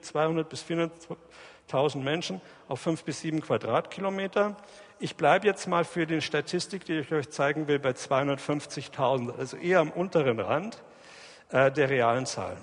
200 0.00 0.48
bis 0.48 0.64
400.000 0.64 1.98
Menschen 1.98 2.40
auf 2.68 2.80
fünf 2.80 3.04
bis 3.04 3.20
sieben 3.20 3.40
Quadratkilometer. 3.40 4.56
Ich 5.00 5.14
bleibe 5.14 5.46
jetzt 5.46 5.68
mal 5.68 5.84
für 5.84 6.06
die 6.06 6.20
Statistik, 6.20 6.84
die 6.84 6.94
ich 6.98 7.12
euch 7.12 7.30
zeigen 7.30 7.68
will, 7.68 7.78
bei 7.78 7.90
250.000, 7.90 9.38
also 9.38 9.56
eher 9.56 9.78
am 9.78 9.92
unteren 9.92 10.40
Rand 10.40 10.82
äh, 11.50 11.70
der 11.70 11.88
realen 11.88 12.26
Zahlen. 12.26 12.58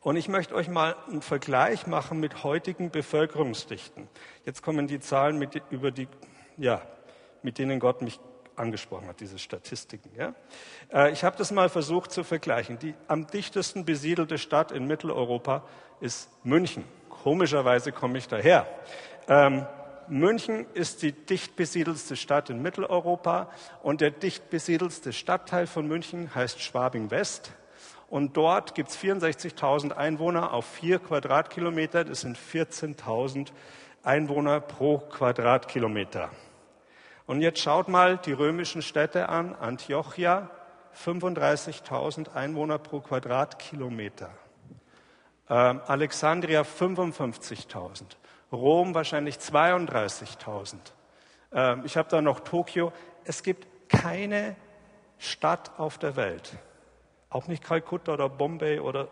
Und 0.00 0.16
ich 0.16 0.28
möchte 0.28 0.56
euch 0.56 0.68
mal 0.68 0.96
einen 1.08 1.22
Vergleich 1.22 1.86
machen 1.86 2.18
mit 2.18 2.42
heutigen 2.42 2.90
Bevölkerungsdichten. 2.90 4.08
Jetzt 4.44 4.62
kommen 4.62 4.88
die 4.88 4.98
Zahlen, 4.98 5.38
mit, 5.38 5.62
über 5.70 5.92
die, 5.92 6.08
ja, 6.56 6.82
mit 7.42 7.58
denen 7.58 7.78
Gott 7.78 8.02
mich 8.02 8.18
angesprochen 8.56 9.06
hat, 9.06 9.20
diese 9.20 9.38
Statistiken. 9.38 10.10
Ja? 10.16 10.34
Äh, 10.92 11.12
ich 11.12 11.22
habe 11.22 11.36
das 11.36 11.52
mal 11.52 11.68
versucht 11.68 12.10
zu 12.10 12.24
vergleichen. 12.24 12.80
Die 12.80 12.94
am 13.06 13.28
dichtesten 13.28 13.84
besiedelte 13.84 14.38
Stadt 14.38 14.72
in 14.72 14.88
Mitteleuropa 14.88 15.62
ist 16.00 16.30
München. 16.42 16.82
Komischerweise 17.08 17.92
komme 17.92 18.18
ich 18.18 18.26
daher. 18.26 18.66
Ähm, 19.28 19.64
München 20.10 20.66
ist 20.74 21.02
die 21.02 21.12
dicht 21.12 21.56
besiedelste 21.56 22.16
Stadt 22.16 22.50
in 22.50 22.62
Mitteleuropa 22.62 23.50
und 23.82 24.00
der 24.00 24.10
dicht 24.10 24.50
besiedelste 24.50 25.12
Stadtteil 25.12 25.66
von 25.66 25.86
München 25.86 26.34
heißt 26.34 26.60
Schwabing 26.60 27.10
West. 27.10 27.52
Und 28.08 28.36
dort 28.36 28.74
gibt 28.74 28.88
es 28.88 28.98
64.000 28.98 29.92
Einwohner 29.92 30.52
auf 30.52 30.64
vier 30.64 30.98
Quadratkilometer. 30.98 32.04
Das 32.04 32.22
sind 32.22 32.38
14.000 32.38 33.48
Einwohner 34.02 34.60
pro 34.60 34.98
Quadratkilometer. 34.98 36.30
Und 37.26 37.42
jetzt 37.42 37.60
schaut 37.60 37.88
mal 37.88 38.16
die 38.16 38.32
römischen 38.32 38.80
Städte 38.80 39.28
an. 39.28 39.54
Antiochia, 39.54 40.48
35.000 41.04 42.34
Einwohner 42.34 42.78
pro 42.78 43.00
Quadratkilometer. 43.00 44.30
Ähm, 45.50 45.80
Alexandria 45.86 46.62
55.000. 46.62 48.16
Rom 48.52 48.94
wahrscheinlich 48.94 49.36
32.000. 49.36 50.76
Ähm, 51.52 51.82
ich 51.84 51.96
habe 51.96 52.08
da 52.08 52.20
noch 52.22 52.40
Tokio. 52.40 52.92
Es 53.24 53.42
gibt 53.42 53.66
keine 53.88 54.56
Stadt 55.18 55.78
auf 55.78 55.98
der 55.98 56.16
Welt, 56.16 56.56
auch 57.30 57.46
nicht 57.46 57.64
Kalkutta 57.64 58.12
oder 58.12 58.28
Bombay 58.28 58.80
oder 58.80 59.08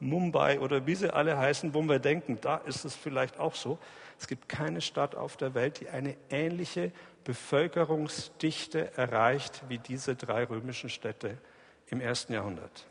Mumbai 0.00 0.58
oder 0.60 0.86
wie 0.86 0.94
sie 0.94 1.12
alle 1.12 1.36
heißen, 1.36 1.74
wo 1.74 1.82
wir 1.82 1.98
denken, 1.98 2.38
da 2.40 2.56
ist 2.56 2.84
es 2.84 2.96
vielleicht 2.96 3.38
auch 3.38 3.54
so. 3.54 3.78
Es 4.18 4.26
gibt 4.26 4.48
keine 4.48 4.80
Stadt 4.80 5.14
auf 5.14 5.36
der 5.36 5.54
Welt, 5.54 5.80
die 5.80 5.88
eine 5.88 6.16
ähnliche 6.30 6.92
Bevölkerungsdichte 7.24 8.96
erreicht 8.96 9.62
wie 9.68 9.78
diese 9.78 10.16
drei 10.16 10.44
römischen 10.44 10.90
Städte 10.90 11.38
im 11.86 12.00
ersten 12.00 12.32
Jahrhundert. 12.32 12.86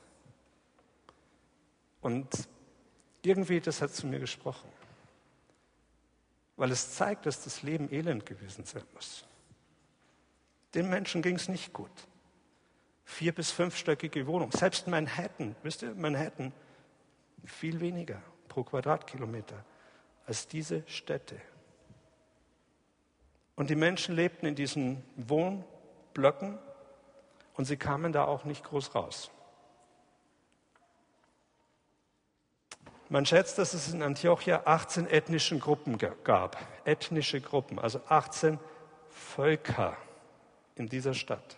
Und 2.01 2.27
irgendwie, 3.21 3.59
das 3.59 3.81
hat 3.81 3.91
zu 3.91 4.07
mir 4.07 4.19
gesprochen 4.19 4.69
weil 6.59 6.71
es 6.71 6.93
zeigt, 6.93 7.25
dass 7.25 7.41
das 7.45 7.63
Leben 7.63 7.89
elend 7.89 8.25
gewesen 8.25 8.65
sein 8.65 8.83
muss. 8.93 9.25
Den 10.75 10.89
Menschen 10.89 11.21
ging 11.21 11.37
es 11.37 11.47
nicht 11.47 11.71
gut. 11.71 11.89
Vier- 13.05 13.33
bis 13.33 13.49
fünfstöckige 13.49 14.27
Wohnung. 14.27 14.51
Selbst 14.51 14.85
Manhattan, 14.85 15.55
wisst 15.63 15.83
ihr, 15.83 15.95
Manhattan, 15.95 16.51
viel 17.45 17.79
weniger 17.79 18.21
pro 18.49 18.63
Quadratkilometer 18.63 19.63
als 20.27 20.47
diese 20.47 20.83
Städte. 20.85 21.39
Und 23.55 23.69
die 23.69 23.75
Menschen 23.75 24.13
lebten 24.13 24.45
in 24.45 24.55
diesen 24.55 25.01
Wohnblöcken 25.15 26.59
und 27.53 27.65
sie 27.65 27.77
kamen 27.77 28.11
da 28.11 28.25
auch 28.25 28.43
nicht 28.43 28.65
groß 28.65 28.95
raus. 28.95 29.31
Man 33.11 33.25
schätzt, 33.25 33.57
dass 33.57 33.73
es 33.73 33.91
in 33.91 34.03
Antiochia 34.03 34.61
18 34.65 35.07
ethnischen 35.07 35.59
Gruppen 35.59 35.97
gab. 36.23 36.57
Ethnische 36.85 37.41
Gruppen, 37.41 37.79
also 37.79 37.99
18 38.07 38.59
Völker 39.09 39.97
in 40.75 40.89
dieser 40.89 41.15
Stadt. 41.15 41.57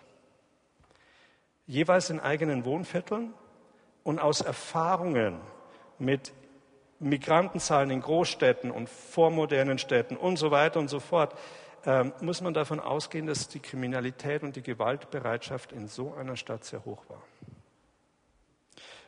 Jeweils 1.67 2.10
in 2.10 2.22
eigenen 2.22 2.63
Wohnvierteln 2.63 3.34
und 4.03 4.20
aus 4.20 4.39
Erfahrungen 4.39 5.41
mit 6.00 6.31
Migrantenzahlen 7.00 7.89
in 7.89 8.01
Großstädten 8.01 8.72
und 8.72 8.88
vormodernen 8.88 9.77
Städten 9.77 10.15
und 10.15 10.38
so 10.38 10.51
weiter 10.51 10.79
und 10.79 10.88
so 10.88 11.01
fort, 11.01 11.38
äh, 11.86 12.05
muss 12.22 12.41
man 12.41 12.53
davon 12.53 12.79
ausgehen, 12.79 13.25
dass 13.25 13.50
die 13.50 13.60
Kriminalität 13.60 14.43
und 14.43 14.55
die 14.55 14.63
Gewaltbereitschaft 14.63 15.74
in 15.74 15.89
so 15.89 16.13
einer 16.13 16.38
Stadt 16.38 16.63
sehr 16.63 16.86
hoch 16.86 17.03
war. 17.10 17.22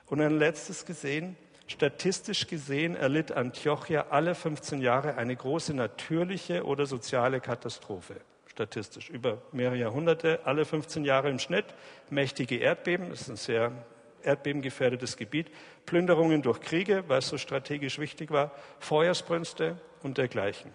Und 0.07 0.19
ein 0.19 0.37
letztes 0.37 0.85
gesehen, 0.85 1.37
Statistisch 1.67 2.47
gesehen 2.47 2.95
erlitt 2.95 3.31
Antiochia 3.31 4.07
alle 4.09 4.35
15 4.35 4.81
Jahre 4.81 5.15
eine 5.15 5.35
große 5.35 5.73
natürliche 5.73 6.65
oder 6.65 6.85
soziale 6.85 7.39
Katastrophe. 7.39 8.15
Statistisch 8.47 9.09
über 9.09 9.41
mehrere 9.51 9.77
Jahrhunderte, 9.77 10.41
alle 10.43 10.65
15 10.65 11.05
Jahre 11.05 11.29
im 11.29 11.39
Schnitt. 11.39 11.65
Mächtige 12.09 12.57
Erdbeben, 12.57 13.09
das 13.09 13.21
ist 13.21 13.29
ein 13.29 13.35
sehr 13.37 13.71
erdbebengefährdetes 14.23 15.17
Gebiet. 15.17 15.49
Plünderungen 15.85 16.41
durch 16.41 16.61
Kriege, 16.61 17.03
weil 17.07 17.19
es 17.19 17.29
so 17.29 17.37
strategisch 17.37 17.97
wichtig 17.97 18.31
war. 18.31 18.51
Feuersbrünste 18.79 19.77
und 20.03 20.17
dergleichen. 20.17 20.71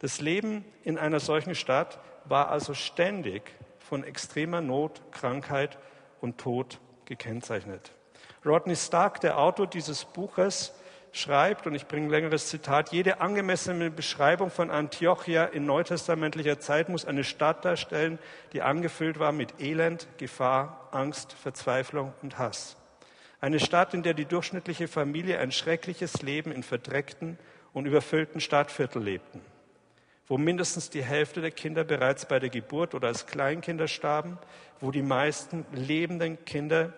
Das 0.00 0.20
Leben 0.20 0.64
in 0.82 0.98
einer 0.98 1.20
solchen 1.20 1.54
Stadt 1.54 1.98
war 2.24 2.50
also 2.50 2.74
ständig 2.74 3.42
von 3.78 4.02
extremer 4.02 4.60
Not, 4.60 5.00
Krankheit 5.12 5.78
und 6.20 6.38
Tod 6.38 6.80
gekennzeichnet. 7.04 7.92
Rodney 8.46 8.76
Stark, 8.76 9.20
der 9.20 9.38
Autor 9.38 9.66
dieses 9.66 10.04
Buches, 10.04 10.72
schreibt, 11.12 11.66
und 11.66 11.74
ich 11.74 11.86
bringe 11.86 12.06
ein 12.06 12.10
längeres 12.10 12.48
Zitat, 12.48 12.92
jede 12.92 13.20
angemessene 13.20 13.90
Beschreibung 13.90 14.50
von 14.50 14.70
Antiochia 14.70 15.46
in 15.46 15.66
neutestamentlicher 15.66 16.60
Zeit 16.60 16.88
muss 16.88 17.04
eine 17.04 17.24
Stadt 17.24 17.64
darstellen, 17.64 18.18
die 18.52 18.62
angefüllt 18.62 19.18
war 19.18 19.32
mit 19.32 19.60
Elend, 19.60 20.06
Gefahr, 20.18 20.88
Angst, 20.92 21.32
Verzweiflung 21.32 22.12
und 22.22 22.38
Hass. 22.38 22.76
Eine 23.40 23.60
Stadt, 23.60 23.94
in 23.94 24.02
der 24.02 24.14
die 24.14 24.24
durchschnittliche 24.26 24.88
Familie 24.88 25.38
ein 25.38 25.52
schreckliches 25.52 26.22
Leben 26.22 26.52
in 26.52 26.62
verdreckten 26.62 27.38
und 27.72 27.86
überfüllten 27.86 28.40
Stadtviertel 28.40 29.02
lebten, 29.02 29.40
wo 30.26 30.38
mindestens 30.38 30.90
die 30.90 31.02
Hälfte 31.02 31.40
der 31.40 31.50
Kinder 31.50 31.84
bereits 31.84 32.26
bei 32.26 32.38
der 32.38 32.50
Geburt 32.50 32.94
oder 32.94 33.08
als 33.08 33.26
Kleinkinder 33.26 33.88
starben, 33.88 34.38
wo 34.80 34.90
die 34.90 35.02
meisten 35.02 35.66
lebenden 35.72 36.44
Kinder 36.44 36.92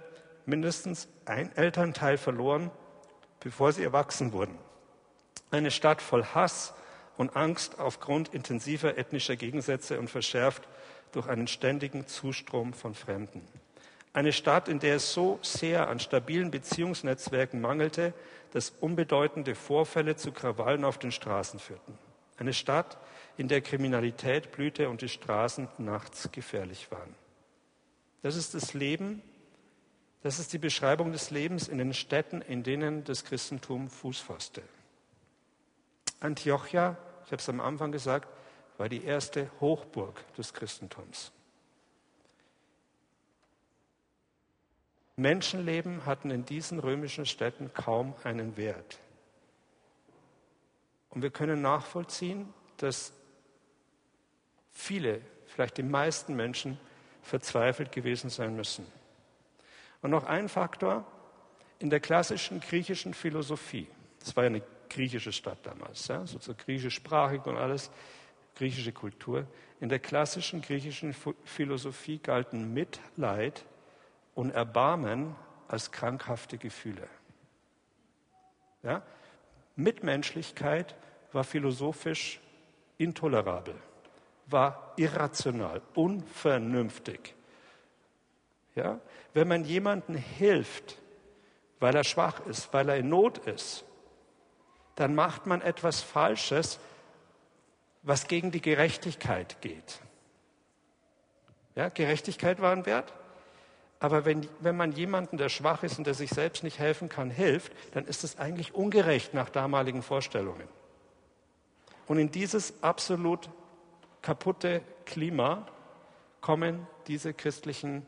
mindestens 0.48 1.08
ein 1.26 1.54
Elternteil 1.56 2.18
verloren, 2.18 2.70
bevor 3.40 3.72
sie 3.72 3.84
erwachsen 3.84 4.32
wurden. 4.32 4.58
Eine 5.50 5.70
Stadt 5.70 6.02
voll 6.02 6.24
Hass 6.24 6.74
und 7.16 7.36
Angst 7.36 7.78
aufgrund 7.78 8.34
intensiver 8.34 8.96
ethnischer 8.96 9.36
Gegensätze 9.36 9.98
und 9.98 10.08
verschärft 10.08 10.66
durch 11.12 11.28
einen 11.28 11.46
ständigen 11.46 12.06
Zustrom 12.06 12.72
von 12.72 12.94
Fremden. 12.94 13.46
Eine 14.14 14.32
Stadt, 14.32 14.68
in 14.68 14.78
der 14.78 14.96
es 14.96 15.12
so 15.12 15.38
sehr 15.42 15.88
an 15.88 16.00
stabilen 16.00 16.50
Beziehungsnetzwerken 16.50 17.60
mangelte, 17.60 18.14
dass 18.52 18.70
unbedeutende 18.80 19.54
Vorfälle 19.54 20.16
zu 20.16 20.32
Krawallen 20.32 20.84
auf 20.84 20.98
den 20.98 21.12
Straßen 21.12 21.60
führten. 21.60 21.98
Eine 22.38 22.54
Stadt, 22.54 22.98
in 23.36 23.48
der 23.48 23.60
Kriminalität 23.60 24.50
blühte 24.52 24.88
und 24.88 25.02
die 25.02 25.08
Straßen 25.08 25.68
nachts 25.78 26.30
gefährlich 26.32 26.90
waren. 26.90 27.14
Das 28.22 28.34
ist 28.34 28.54
das 28.54 28.74
Leben 28.74 29.22
das 30.22 30.38
ist 30.38 30.52
die 30.52 30.58
Beschreibung 30.58 31.12
des 31.12 31.30
Lebens 31.30 31.68
in 31.68 31.78
den 31.78 31.94
Städten, 31.94 32.42
in 32.42 32.62
denen 32.62 33.04
das 33.04 33.24
Christentum 33.24 33.88
Fuß 33.88 34.18
fasste. 34.18 34.62
Antiochia, 36.20 36.96
ich 37.24 37.32
habe 37.32 37.40
es 37.40 37.48
am 37.48 37.60
Anfang 37.60 37.92
gesagt, 37.92 38.28
war 38.78 38.88
die 38.88 39.04
erste 39.04 39.50
Hochburg 39.60 40.24
des 40.34 40.52
Christentums. 40.52 41.32
Menschenleben 45.16 46.06
hatten 46.06 46.30
in 46.30 46.44
diesen 46.44 46.78
römischen 46.78 47.26
Städten 47.26 47.72
kaum 47.72 48.14
einen 48.22 48.56
Wert. 48.56 48.98
Und 51.10 51.22
wir 51.22 51.30
können 51.30 51.60
nachvollziehen, 51.60 52.52
dass 52.76 53.12
viele, 54.70 55.20
vielleicht 55.46 55.76
die 55.76 55.82
meisten 55.82 56.36
Menschen 56.36 56.78
verzweifelt 57.22 57.90
gewesen 57.90 58.30
sein 58.30 58.54
müssen. 58.54 58.86
Und 60.02 60.10
noch 60.10 60.24
ein 60.24 60.48
Faktor, 60.48 61.04
in 61.78 61.90
der 61.90 62.00
klassischen 62.00 62.60
griechischen 62.60 63.14
Philosophie, 63.14 63.88
das 64.20 64.36
war 64.36 64.44
ja 64.44 64.48
eine 64.48 64.62
griechische 64.88 65.32
Stadt 65.32 65.58
damals, 65.62 66.08
ja, 66.08 66.26
so 66.26 66.38
griechischsprachig 66.54 67.46
und 67.46 67.56
alles, 67.56 67.90
griechische 68.56 68.92
Kultur, 68.92 69.46
in 69.80 69.88
der 69.88 70.00
klassischen 70.00 70.60
griechischen 70.60 71.14
Philosophie 71.44 72.18
galten 72.18 72.74
Mitleid 72.74 73.64
und 74.34 74.50
Erbarmen 74.50 75.36
als 75.68 75.92
krankhafte 75.92 76.58
Gefühle. 76.58 77.08
Ja? 78.82 79.02
Mitmenschlichkeit 79.76 80.96
war 81.32 81.44
philosophisch 81.44 82.40
intolerabel, 82.96 83.76
war 84.46 84.94
irrational, 84.96 85.82
unvernünftig. 85.94 87.34
Ja? 88.78 89.00
Wenn 89.34 89.48
man 89.48 89.64
jemandem 89.64 90.14
hilft, 90.14 90.98
weil 91.80 91.94
er 91.94 92.04
schwach 92.04 92.46
ist, 92.46 92.72
weil 92.72 92.88
er 92.88 92.96
in 92.96 93.08
Not 93.08 93.38
ist, 93.38 93.84
dann 94.94 95.14
macht 95.14 95.46
man 95.46 95.62
etwas 95.62 96.00
Falsches, 96.00 96.78
was 98.02 98.28
gegen 98.28 98.52
die 98.52 98.60
Gerechtigkeit 98.60 99.60
geht. 99.60 100.00
Ja, 101.74 101.88
Gerechtigkeit 101.88 102.60
war 102.60 102.72
ein 102.72 102.86
Wert. 102.86 103.12
Aber 104.00 104.24
wenn, 104.24 104.48
wenn 104.60 104.76
man 104.76 104.92
jemanden, 104.92 105.38
der 105.38 105.48
schwach 105.48 105.82
ist 105.82 105.98
und 105.98 106.06
der 106.06 106.14
sich 106.14 106.30
selbst 106.30 106.62
nicht 106.62 106.78
helfen 106.78 107.08
kann, 107.08 107.30
hilft, 107.30 107.72
dann 107.94 108.04
ist 108.04 108.22
es 108.22 108.38
eigentlich 108.38 108.74
ungerecht 108.74 109.34
nach 109.34 109.50
damaligen 109.50 110.02
Vorstellungen. 110.02 110.68
Und 112.06 112.18
in 112.18 112.30
dieses 112.30 112.80
absolut 112.82 113.50
kaputte 114.22 114.82
Klima 115.04 115.66
kommen 116.40 116.86
diese 117.08 117.34
christlichen 117.34 118.06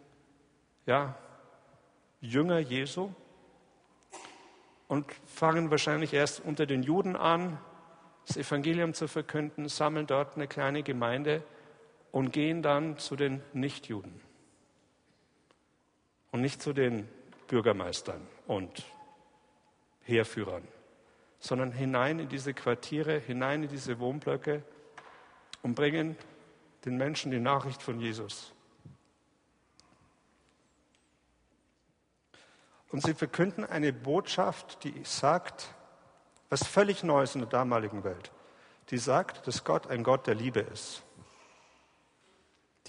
ja, 0.91 1.15
Jünger 2.21 2.59
Jesu 2.59 3.11
und 4.89 5.07
fangen 5.25 5.71
wahrscheinlich 5.71 6.13
erst 6.13 6.45
unter 6.45 6.67
den 6.67 6.83
Juden 6.83 7.15
an, 7.15 7.61
das 8.27 8.37
Evangelium 8.37 8.93
zu 8.93 9.07
verkünden, 9.07 9.69
sammeln 9.69 10.09
dort 10.09 10.35
eine 10.35 10.49
kleine 10.49 10.83
Gemeinde 10.83 11.45
und 12.11 12.33
gehen 12.33 12.61
dann 12.61 12.99
zu 12.99 13.15
den 13.15 13.41
Nichtjuden 13.53 14.21
und 16.33 16.41
nicht 16.41 16.61
zu 16.61 16.73
den 16.73 17.09
Bürgermeistern 17.47 18.27
und 18.49 18.83
Heerführern, 20.03 20.67
sondern 21.39 21.71
hinein 21.71 22.19
in 22.19 22.29
diese 22.29 22.53
Quartiere, 22.53 23.17
hinein 23.21 23.63
in 23.63 23.69
diese 23.69 24.01
Wohnblöcke 24.01 24.65
und 25.63 25.77
bringen 25.77 26.17
den 26.85 26.97
Menschen 26.97 27.31
die 27.31 27.39
Nachricht 27.39 27.81
von 27.81 28.01
Jesus. 28.01 28.53
Und 32.91 33.03
sie 33.05 33.15
verkünden 33.15 33.65
eine 33.65 33.93
Botschaft, 33.93 34.83
die 34.85 35.03
sagt, 35.05 35.75
was 36.49 36.67
völlig 36.67 37.05
Neues 37.05 37.35
in 37.35 37.41
der 37.41 37.49
damaligen 37.49 38.03
Welt. 38.03 38.33
Die 38.91 38.99
sagt, 38.99 39.47
dass 39.47 39.63
Gott 39.63 39.87
ein 39.87 40.03
Gott 40.03 40.27
der 40.27 40.35
Liebe 40.35 40.61
ist. 40.61 41.03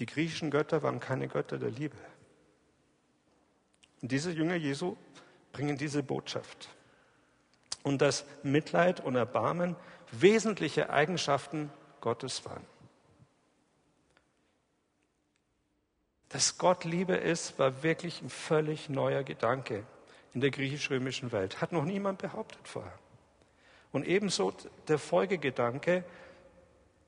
Die 0.00 0.06
griechischen 0.06 0.50
Götter 0.50 0.82
waren 0.82 0.98
keine 0.98 1.28
Götter 1.28 1.58
der 1.58 1.70
Liebe. 1.70 1.96
Und 4.00 4.10
diese 4.10 4.32
Jünger 4.32 4.56
Jesu 4.56 4.96
bringen 5.52 5.78
diese 5.78 6.02
Botschaft. 6.02 6.68
Und 7.84 8.02
dass 8.02 8.24
Mitleid 8.42 9.00
und 9.00 9.14
Erbarmen 9.14 9.76
wesentliche 10.10 10.90
Eigenschaften 10.90 11.70
Gottes 12.00 12.44
waren. 12.44 12.64
Dass 16.30 16.58
Gott 16.58 16.84
Liebe 16.84 17.14
ist, 17.14 17.58
war 17.58 17.84
wirklich 17.84 18.22
ein 18.22 18.30
völlig 18.30 18.88
neuer 18.88 19.22
Gedanke 19.22 19.84
in 20.34 20.40
der 20.40 20.50
griechisch-römischen 20.50 21.32
Welt. 21.32 21.60
Hat 21.60 21.72
noch 21.72 21.84
niemand 21.84 22.18
behauptet 22.18 22.66
vorher. 22.66 22.98
Und 23.92 24.06
ebenso 24.06 24.52
der 24.88 24.98
Folgegedanke, 24.98 26.04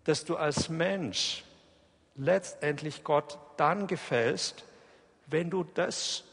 dass 0.05 0.25
du 0.25 0.37
als 0.37 0.69
Mensch 0.69 1.45
letztendlich 2.17 3.05
Gott 3.05 3.39
dann 3.57 3.87
gefällst, 3.87 4.65
wenn 5.27 5.51
du 5.51 5.65
das 5.65 6.25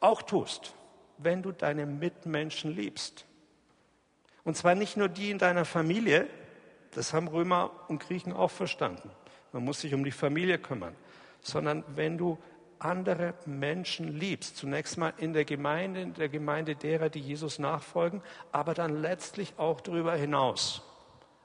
auch 0.00 0.22
tust, 0.22 0.74
wenn 1.18 1.42
du 1.42 1.52
deine 1.52 1.86
Mitmenschen 1.86 2.74
liebst. 2.74 3.26
Und 4.44 4.56
zwar 4.56 4.74
nicht 4.74 4.96
nur 4.96 5.08
die 5.08 5.30
in 5.30 5.38
deiner 5.38 5.66
Familie, 5.66 6.26
das 6.92 7.12
haben 7.12 7.28
Römer 7.28 7.70
und 7.88 8.00
Griechen 8.00 8.32
auch 8.32 8.50
verstanden. 8.50 9.10
Man 9.52 9.64
muss 9.64 9.82
sich 9.82 9.92
um 9.92 10.04
die 10.04 10.10
Familie 10.10 10.58
kümmern, 10.58 10.94
sondern 11.42 11.84
wenn 11.94 12.16
du 12.16 12.38
andere 12.78 13.34
Menschen 13.46 14.18
liebst. 14.18 14.56
Zunächst 14.56 14.98
mal 14.98 15.12
in 15.18 15.32
der 15.32 15.44
Gemeinde, 15.44 16.00
in 16.00 16.14
der 16.14 16.28
Gemeinde 16.28 16.76
derer, 16.76 17.08
die 17.08 17.20
Jesus 17.20 17.58
nachfolgen, 17.58 18.22
aber 18.52 18.74
dann 18.74 19.00
letztlich 19.02 19.54
auch 19.58 19.80
darüber 19.80 20.14
hinaus. 20.14 20.82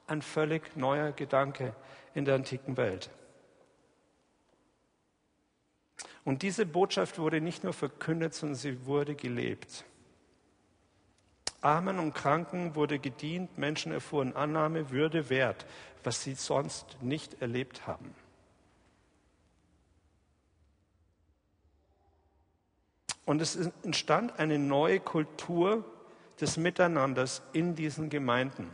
Ein 0.08 0.22
völlig 0.22 0.76
neuer 0.76 1.12
Gedanke 1.12 1.76
in 2.14 2.26
der 2.26 2.36
antiken 2.36 2.78
Welt. 2.78 3.10
Und 6.26 6.42
diese 6.42 6.66
Botschaft 6.66 7.20
wurde 7.20 7.42
nicht 7.42 7.64
nur 7.64 7.74
verkündet, 7.74 8.34
sondern 8.34 8.56
sie 8.56 8.86
wurde 8.86 9.16
gelebt. 9.16 9.86
Armen 11.62 12.00
und 12.00 12.14
Kranken 12.14 12.76
wurde 12.76 13.00
gedient, 13.00 13.58
Menschen 13.58 13.92
erfuhren 13.92 14.36
Annahme, 14.36 14.92
Würde, 14.92 15.30
Wert, 15.30 15.66
was 16.04 16.22
sie 16.22 16.34
sonst 16.34 16.98
nicht 17.02 17.42
erlebt 17.42 17.88
haben. 17.88 18.14
Und 23.26 23.42
es 23.42 23.56
entstand 23.84 24.40
eine 24.40 24.60
neue 24.60 25.00
Kultur 25.00 25.84
des 26.42 26.58
Miteinanders 26.58 27.42
in 27.54 27.76
diesen 27.76 28.10
Gemeinden. 28.10 28.70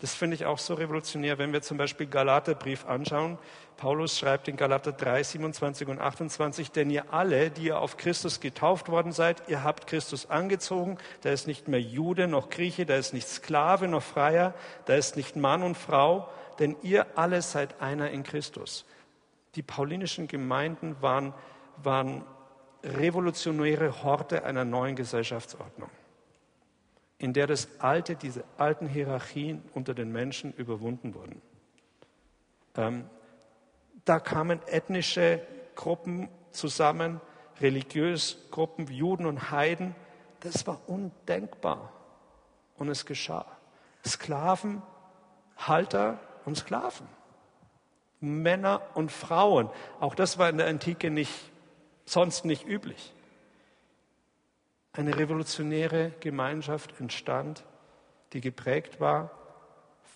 Das 0.00 0.14
finde 0.14 0.36
ich 0.36 0.46
auch 0.46 0.58
so 0.58 0.74
revolutionär, 0.74 1.38
wenn 1.38 1.52
wir 1.52 1.60
zum 1.60 1.76
Beispiel 1.76 2.06
Galaterbrief 2.06 2.86
anschauen. 2.86 3.36
Paulus 3.76 4.16
schreibt 4.16 4.46
in 4.46 4.56
Galater 4.56 4.92
3, 4.92 5.24
27 5.24 5.88
und 5.88 5.98
28, 5.98 6.70
denn 6.70 6.88
ihr 6.88 7.12
alle, 7.12 7.50
die 7.50 7.64
ihr 7.64 7.80
auf 7.80 7.96
Christus 7.96 8.38
getauft 8.38 8.88
worden 8.88 9.10
seid, 9.10 9.42
ihr 9.48 9.64
habt 9.64 9.88
Christus 9.88 10.30
angezogen. 10.30 10.98
Da 11.22 11.30
ist 11.30 11.48
nicht 11.48 11.66
mehr 11.66 11.80
Jude 11.80 12.28
noch 12.28 12.48
Grieche, 12.48 12.86
da 12.86 12.94
ist 12.94 13.12
nicht 13.12 13.26
Sklave 13.26 13.88
noch 13.88 14.02
Freier, 14.02 14.54
da 14.84 14.94
ist 14.94 15.16
nicht 15.16 15.34
Mann 15.34 15.64
und 15.64 15.76
Frau, 15.76 16.28
denn 16.60 16.76
ihr 16.82 17.06
alle 17.16 17.42
seid 17.42 17.80
einer 17.80 18.10
in 18.10 18.22
Christus. 18.22 18.84
Die 19.56 19.62
paulinischen 19.62 20.28
Gemeinden 20.28 20.96
waren, 21.00 21.34
waren 21.82 22.24
revolutionäre 22.82 24.02
Horte 24.02 24.44
einer 24.44 24.64
neuen 24.64 24.96
Gesellschaftsordnung, 24.96 25.90
in 27.18 27.32
der 27.32 27.46
das 27.46 27.68
alte, 27.80 28.16
diese 28.16 28.44
alten 28.56 28.86
Hierarchien 28.86 29.62
unter 29.74 29.94
den 29.94 30.12
Menschen 30.12 30.52
überwunden 30.54 31.14
wurden. 31.14 31.42
Ähm, 32.76 33.04
da 34.04 34.20
kamen 34.20 34.60
ethnische 34.66 35.40
Gruppen 35.74 36.28
zusammen, 36.52 37.20
religiöse 37.60 38.36
Gruppen, 38.50 38.86
Juden 38.86 39.26
und 39.26 39.50
Heiden. 39.50 39.94
Das 40.40 40.66
war 40.66 40.80
undenkbar. 40.86 41.92
Und 42.76 42.88
es 42.88 43.04
geschah. 43.04 43.46
Sklaven, 44.06 44.82
Halter 45.56 46.20
und 46.44 46.56
Sklaven. 46.56 47.08
Männer 48.20 48.80
und 48.94 49.12
Frauen. 49.12 49.68
Auch 50.00 50.14
das 50.14 50.38
war 50.38 50.48
in 50.48 50.58
der 50.58 50.68
Antike 50.68 51.10
nicht 51.10 51.32
sonst 52.08 52.44
nicht 52.44 52.66
üblich. 52.66 53.12
Eine 54.92 55.16
revolutionäre 55.16 56.12
Gemeinschaft 56.20 56.98
entstand, 57.00 57.64
die 58.32 58.40
geprägt 58.40 59.00
war 59.00 59.30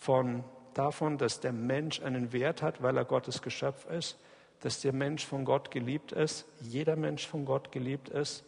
von 0.01 0.45
davon, 0.75 1.19
dass 1.19 1.41
der 1.41 1.53
Mensch 1.53 2.01
einen 2.01 2.33
Wert 2.33 2.63
hat, 2.63 2.83
weil 2.83 2.97
er 2.97 3.05
Gottes 3.05 3.43
Geschöpf 3.43 3.87
ist, 3.91 4.19
dass 4.61 4.81
der 4.81 4.93
Mensch 4.93 5.27
von 5.27 5.45
Gott 5.45 5.71
geliebt 5.71 6.13
ist, 6.13 6.47
jeder 6.61 6.97
Mensch 6.97 7.27
von 7.27 7.45
Gott 7.45 7.73
geliebt 7.73 8.09
ist 8.09 8.45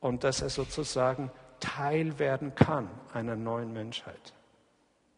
und 0.00 0.24
dass 0.24 0.42
er 0.42 0.50
sozusagen 0.50 1.30
Teil 1.60 2.18
werden 2.18 2.54
kann 2.54 2.88
einer 3.12 3.36
neuen 3.36 3.72
Menschheit. 3.72 4.34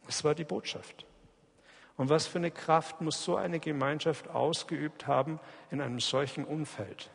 Das 0.07 0.25
war 0.25 0.35
die 0.35 0.45
Botschaft. 0.45 1.05
Und 1.97 2.11
was 2.11 2.27
für 2.27 2.39
eine 2.39 2.51
Kraft 2.51 3.01
muss 3.01 3.25
so 3.25 3.37
eine 3.37 3.59
Gemeinschaft 3.59 4.29
ausgeübt 4.29 5.07
haben 5.07 5.41
in 5.71 5.81
einem 5.81 5.99
solchen 5.99 6.45
Umfeld? 6.45 7.11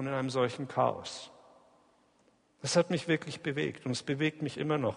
Und 0.00 0.06
in 0.06 0.14
einem 0.14 0.30
solchen 0.30 0.66
Chaos. 0.66 1.30
Das 2.62 2.74
hat 2.74 2.88
mich 2.88 3.06
wirklich 3.06 3.42
bewegt 3.42 3.84
und 3.84 3.92
es 3.92 4.02
bewegt 4.02 4.40
mich 4.40 4.56
immer 4.56 4.78
noch. 4.78 4.96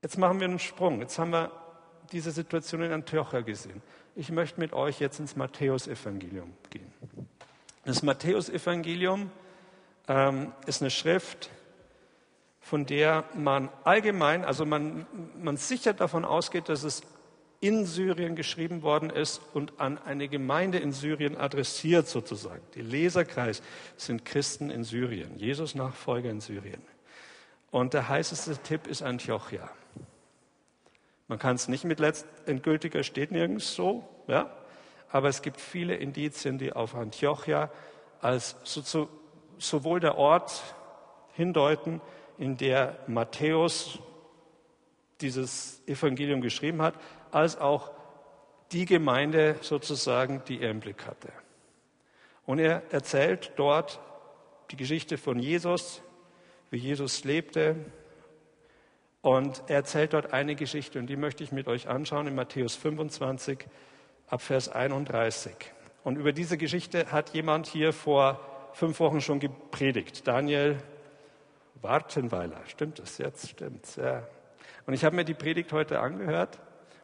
Jetzt 0.00 0.16
machen 0.16 0.38
wir 0.38 0.46
einen 0.46 0.60
Sprung. 0.60 1.00
Jetzt 1.00 1.18
haben 1.18 1.32
wir 1.32 1.50
diese 2.12 2.30
Situation 2.30 2.82
in 2.82 2.92
Antiochia 2.92 3.40
gesehen. 3.40 3.82
Ich 4.14 4.30
möchte 4.30 4.60
mit 4.60 4.72
euch 4.72 5.00
jetzt 5.00 5.18
ins 5.18 5.34
Matthäusevangelium 5.34 6.52
gehen. 6.70 6.92
Das 7.84 8.04
Matthäusevangelium 8.04 9.32
ähm, 10.06 10.52
ist 10.66 10.82
eine 10.82 10.90
Schrift 10.90 11.50
von 12.60 12.86
der 12.86 13.24
man 13.34 13.70
allgemein, 13.82 14.44
also 14.44 14.64
man, 14.64 15.04
man 15.42 15.56
sicher 15.56 15.94
davon 15.94 16.24
ausgeht, 16.24 16.68
dass 16.68 16.84
es 16.84 17.02
in 17.60 17.84
Syrien 17.84 18.36
geschrieben 18.36 18.82
worden 18.82 19.10
ist 19.10 19.42
und 19.52 19.78
an 19.78 19.98
eine 19.98 20.28
Gemeinde 20.28 20.78
in 20.78 20.92
Syrien 20.92 21.36
adressiert 21.36 22.08
sozusagen. 22.08 22.62
Die 22.74 22.80
Leserkreis 22.80 23.62
sind 23.96 24.24
Christen 24.24 24.70
in 24.70 24.82
Syrien, 24.82 25.36
Jesus 25.36 25.74
Nachfolger 25.74 26.30
in 26.30 26.40
Syrien. 26.40 26.82
Und 27.70 27.92
der 27.92 28.08
heißeste 28.08 28.56
Tipp 28.58 28.86
ist 28.86 29.02
Antiochia. 29.02 29.70
Man 31.28 31.38
kann 31.38 31.54
es 31.54 31.68
nicht 31.68 31.84
mit 31.84 32.00
letztendgültiger, 32.00 33.04
steht 33.04 33.30
nirgends 33.30 33.74
so, 33.74 34.08
ja? 34.26 34.50
aber 35.10 35.28
es 35.28 35.42
gibt 35.42 35.60
viele 35.60 35.94
Indizien, 35.96 36.58
die 36.58 36.72
auf 36.72 36.94
Antiochia 36.94 37.70
als 38.20 38.56
so, 38.64 38.80
so, 38.80 39.08
sowohl 39.58 40.00
der 40.00 40.16
Ort 40.16 40.62
hindeuten, 41.34 42.00
in 42.38 42.56
der 42.56 42.96
Matthäus 43.06 43.98
dieses 45.20 45.82
Evangelium 45.86 46.40
geschrieben 46.40 46.80
hat, 46.80 46.94
als 47.32 47.58
auch 47.58 47.90
die 48.72 48.84
Gemeinde 48.84 49.56
sozusagen, 49.60 50.42
die 50.46 50.60
er 50.60 50.70
im 50.70 50.80
Blick 50.80 51.06
hatte. 51.06 51.32
Und 52.46 52.58
er 52.58 52.82
erzählt 52.90 53.52
dort 53.56 54.00
die 54.70 54.76
Geschichte 54.76 55.18
von 55.18 55.38
Jesus, 55.38 56.02
wie 56.70 56.78
Jesus 56.78 57.24
lebte. 57.24 57.76
Und 59.22 59.62
er 59.66 59.76
erzählt 59.76 60.14
dort 60.14 60.32
eine 60.32 60.54
Geschichte 60.54 60.98
und 60.98 61.06
die 61.06 61.16
möchte 61.16 61.44
ich 61.44 61.52
mit 61.52 61.68
euch 61.68 61.88
anschauen 61.88 62.26
in 62.26 62.34
Matthäus 62.34 62.76
25 62.76 63.66
ab 64.28 64.40
Vers 64.40 64.68
31. 64.68 65.54
Und 66.04 66.16
über 66.16 66.32
diese 66.32 66.56
Geschichte 66.56 67.12
hat 67.12 67.30
jemand 67.30 67.66
hier 67.66 67.92
vor 67.92 68.40
fünf 68.72 69.00
Wochen 69.00 69.20
schon 69.20 69.40
gepredigt. 69.40 70.26
Daniel 70.26 70.78
Wartenweiler. 71.82 72.60
Stimmt 72.66 72.98
das 72.98 73.18
jetzt? 73.18 73.50
Stimmt. 73.50 73.96
Ja. 73.96 74.26
Und 74.86 74.94
ich 74.94 75.04
habe 75.04 75.16
mir 75.16 75.24
die 75.24 75.34
Predigt 75.34 75.72
heute 75.72 76.00
angehört 76.00 76.58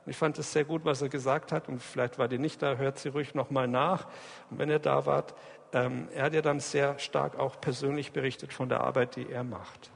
ich 0.07 0.17
fand 0.17 0.39
es 0.39 0.53
sehr 0.53 0.65
gut, 0.65 0.85
was 0.85 1.03
er 1.03 1.09
gesagt 1.09 1.53
hat. 1.53 1.69
Und 1.69 1.83
vielleicht 1.83 2.19
war 2.19 2.29
die 2.29 2.39
nicht 2.39 2.63
da, 2.63 2.77
hört 2.77 2.99
sie 2.99 3.09
ruhig 3.09 3.35
nochmal 3.35 3.69
nach. 3.69 4.07
Und 4.51 4.59
wenn 4.59 4.71
ihr 4.71 4.79
da 4.79 5.07
wart, 5.07 5.35
ähm, 5.73 6.09
er 6.15 6.25
hat 6.25 6.35
ja 6.35 6.43
dann 6.43 6.61
sehr 6.61 6.99
stark 6.99 7.39
auch 7.39 7.61
persönlich 7.61 8.13
berichtet 8.13 8.53
von 8.53 8.69
der 8.69 8.81
Arbeit, 8.81 9.17
die 9.17 9.31
er 9.31 9.45
macht. 9.45 9.91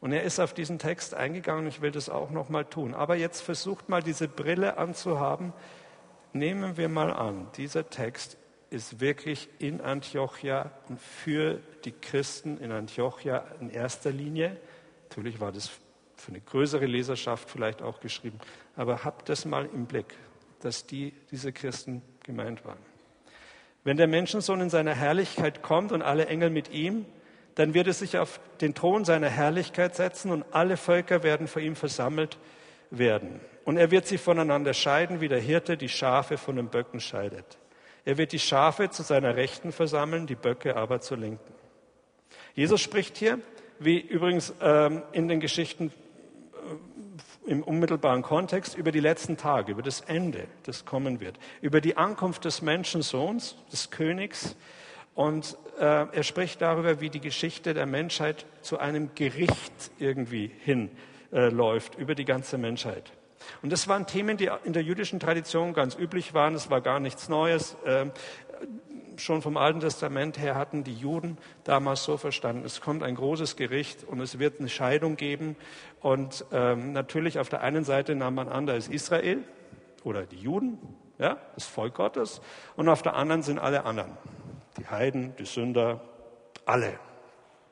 Und 0.00 0.12
er 0.12 0.22
ist 0.22 0.38
auf 0.40 0.52
diesen 0.52 0.78
Text 0.78 1.14
eingegangen 1.14 1.66
ich 1.66 1.80
will 1.80 1.90
das 1.90 2.10
auch 2.10 2.30
nochmal 2.30 2.66
tun. 2.66 2.94
Aber 2.94 3.16
jetzt 3.16 3.40
versucht 3.40 3.88
mal 3.88 4.02
diese 4.02 4.28
Brille 4.28 4.76
anzuhaben. 4.78 5.52
Nehmen 6.32 6.76
wir 6.76 6.88
mal 6.88 7.12
an, 7.12 7.48
dieser 7.56 7.88
Text 7.88 8.36
ist 8.68 9.00
wirklich 9.00 9.48
in 9.58 9.80
Antiochia 9.80 10.70
und 10.88 11.00
für 11.00 11.60
die 11.84 11.92
Christen 11.92 12.58
in 12.58 12.72
Antiochia 12.72 13.44
in 13.60 13.70
erster 13.70 14.10
Linie. 14.10 14.56
Natürlich 15.08 15.40
war 15.40 15.52
das 15.52 15.70
für 16.16 16.30
eine 16.30 16.40
größere 16.40 16.86
Leserschaft 16.86 17.50
vielleicht 17.50 17.82
auch 17.82 18.00
geschrieben. 18.00 18.38
Aber 18.74 19.04
habt 19.04 19.28
das 19.28 19.44
mal 19.44 19.68
im 19.72 19.86
Blick, 19.86 20.14
dass 20.60 20.86
die, 20.86 21.12
diese 21.30 21.52
Christen 21.52 22.02
gemeint 22.24 22.64
waren. 22.64 22.78
Wenn 23.84 23.96
der 23.96 24.08
Menschensohn 24.08 24.60
in 24.60 24.70
seiner 24.70 24.94
Herrlichkeit 24.94 25.62
kommt 25.62 25.92
und 25.92 26.02
alle 26.02 26.26
Engel 26.26 26.50
mit 26.50 26.70
ihm, 26.70 27.06
dann 27.54 27.72
wird 27.72 27.86
er 27.86 27.92
sich 27.92 28.18
auf 28.18 28.40
den 28.60 28.74
Thron 28.74 29.04
seiner 29.04 29.28
Herrlichkeit 29.28 29.94
setzen 29.94 30.30
und 30.30 30.44
alle 30.52 30.76
Völker 30.76 31.22
werden 31.22 31.46
vor 31.46 31.62
ihm 31.62 31.76
versammelt 31.76 32.38
werden. 32.90 33.40
Und 33.64 33.76
er 33.76 33.90
wird 33.90 34.06
sie 34.06 34.18
voneinander 34.18 34.74
scheiden, 34.74 35.20
wie 35.20 35.28
der 35.28 35.40
Hirte 35.40 35.76
die 35.76 35.88
Schafe 35.88 36.36
von 36.36 36.56
den 36.56 36.68
Böcken 36.68 37.00
scheidet. 37.00 37.58
Er 38.04 38.18
wird 38.18 38.32
die 38.32 38.38
Schafe 38.38 38.90
zu 38.90 39.02
seiner 39.02 39.36
Rechten 39.36 39.72
versammeln, 39.72 40.26
die 40.26 40.34
Böcke 40.34 40.76
aber 40.76 41.00
zur 41.00 41.16
Linken. 41.16 41.54
Jesus 42.54 42.80
spricht 42.80 43.16
hier, 43.16 43.40
wie 43.78 43.98
übrigens 43.98 44.54
ähm, 44.60 45.02
in 45.12 45.28
den 45.28 45.40
Geschichten 45.40 45.92
im 47.46 47.62
unmittelbaren 47.62 48.22
Kontext 48.22 48.76
über 48.76 48.92
die 48.92 49.00
letzten 49.00 49.36
Tage, 49.36 49.72
über 49.72 49.82
das 49.82 50.00
Ende, 50.00 50.46
das 50.64 50.84
kommen 50.84 51.20
wird, 51.20 51.38
über 51.60 51.80
die 51.80 51.96
Ankunft 51.96 52.44
des 52.44 52.62
Menschensohns, 52.62 53.56
des 53.72 53.90
Königs. 53.90 54.56
Und 55.14 55.56
äh, 55.78 56.06
er 56.12 56.22
spricht 56.22 56.60
darüber, 56.60 57.00
wie 57.00 57.08
die 57.08 57.20
Geschichte 57.20 57.72
der 57.72 57.86
Menschheit 57.86 58.44
zu 58.60 58.78
einem 58.78 59.14
Gericht 59.14 59.90
irgendwie 59.98 60.50
hinläuft, 60.60 61.96
äh, 61.96 62.02
über 62.02 62.14
die 62.14 62.24
ganze 62.24 62.58
Menschheit. 62.58 63.12
Und 63.62 63.72
das 63.72 63.86
waren 63.88 64.06
Themen, 64.06 64.36
die 64.36 64.50
in 64.64 64.72
der 64.72 64.82
jüdischen 64.82 65.20
Tradition 65.20 65.72
ganz 65.72 65.96
üblich 65.96 66.34
waren. 66.34 66.54
Es 66.54 66.68
war 66.68 66.80
gar 66.80 67.00
nichts 67.00 67.28
Neues. 67.28 67.76
Äh, 67.84 68.06
schon 69.20 69.42
vom 69.42 69.56
Alten 69.56 69.80
Testament 69.80 70.38
her 70.38 70.54
hatten 70.54 70.84
die 70.84 70.94
Juden 70.94 71.38
damals 71.64 72.04
so 72.04 72.16
verstanden, 72.16 72.64
es 72.64 72.80
kommt 72.80 73.02
ein 73.02 73.14
großes 73.14 73.56
Gericht 73.56 74.04
und 74.04 74.20
es 74.20 74.38
wird 74.38 74.60
eine 74.60 74.68
Scheidung 74.68 75.16
geben. 75.16 75.56
Und 76.06 76.44
ähm, 76.52 76.92
natürlich 76.92 77.40
auf 77.40 77.48
der 77.48 77.62
einen 77.62 77.82
Seite 77.82 78.14
nahm 78.14 78.36
man 78.36 78.48
an, 78.48 78.64
da 78.64 78.74
ist 78.74 78.88
Israel 78.92 79.42
oder 80.04 80.24
die 80.24 80.36
Juden, 80.36 80.78
ja, 81.18 81.36
das 81.56 81.66
Volk 81.66 81.94
Gottes, 81.94 82.40
und 82.76 82.88
auf 82.88 83.02
der 83.02 83.16
anderen 83.16 83.42
sind 83.42 83.58
alle 83.58 83.84
anderen, 83.84 84.16
die 84.76 84.86
Heiden, 84.86 85.34
die 85.34 85.46
Sünder, 85.46 86.00
alle. 86.64 86.96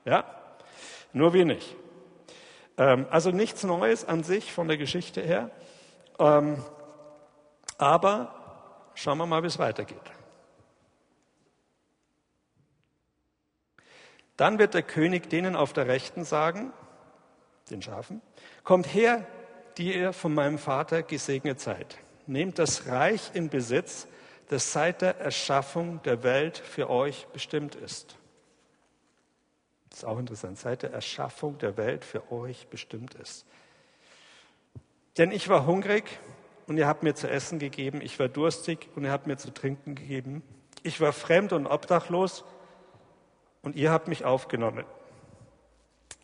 Ja, 0.05 0.25
nur 1.13 1.33
wir 1.33 1.45
nicht. 1.45 1.77
Ähm, 2.77 3.07
also 3.09 3.31
nichts 3.31 3.63
Neues 3.63 4.05
an 4.05 4.25
sich 4.25 4.53
von 4.53 4.67
der 4.67 4.79
Geschichte 4.79 5.21
her. 5.21 5.53
Ähm, 6.19 6.61
aber 7.79 8.35
schauen 8.97 9.19
wir 9.19 9.27
mal, 9.27 9.45
wie 9.45 9.47
es 9.47 9.61
weitergeht. 9.61 10.11
Dann 14.37 14.59
wird 14.59 14.75
der 14.75 14.83
König 14.83 15.31
denen 15.31 15.55
auf 15.55 15.73
der 15.73 15.87
Rechten 15.87 16.25
sagen, 16.25 16.73
den 17.71 17.83
Schafen, 17.83 18.21
kommt 18.63 18.87
her, 18.93 19.27
die 19.79 19.95
ihr 19.95 20.13
von 20.13 20.35
meinem 20.35 20.59
Vater 20.59 21.03
gesegnet 21.03 21.61
seid. 21.61 21.99
Nehmt 22.27 22.59
das 22.59 22.87
Reich 22.87 23.31
in 23.35 23.49
Besitz, 23.49 24.07
das 24.49 24.73
seit 24.73 25.03
der 25.03 25.19
Erschaffung 25.19 26.03
der 26.03 26.23
Welt 26.23 26.59
für 26.59 26.91
euch 26.91 27.27
bestimmt 27.33 27.75
ist. 27.75 28.17
Das 29.91 30.01
ist 30.01 30.05
auch 30.05 30.19
interessant, 30.19 30.59
seit 30.59 30.83
der 30.83 30.93
Erschaffung 30.93 31.59
der 31.59 31.77
Welt 31.77 32.05
für 32.05 32.33
euch 32.33 32.67
bestimmt 32.69 33.15
ist. 33.15 33.47
Denn 35.19 35.31
ich 35.31 35.49
war 35.49 35.67
hungrig 35.67 36.05
und 36.67 36.77
ihr 36.79 36.87
habt 36.87 37.03
mir 37.03 37.15
zu 37.15 37.31
essen 37.31 37.59
gegeben, 37.59 38.01
ich 38.01 38.19
war 38.19 38.29
durstig 38.29 38.89
und 38.97 39.05
ihr 39.05 39.13
habt 39.13 39.27
mir 39.27 39.37
zu 39.37 39.53
trinken 39.53 39.95
gegeben, 39.95 40.43
ich 40.83 41.01
war 41.01 41.13
fremd 41.13 41.53
und 41.53 41.67
obdachlos 41.67 42.45
und 43.63 43.77
ihr 43.77 43.91
habt 43.91 44.09
mich 44.09 44.25
aufgenommen. 44.25 44.85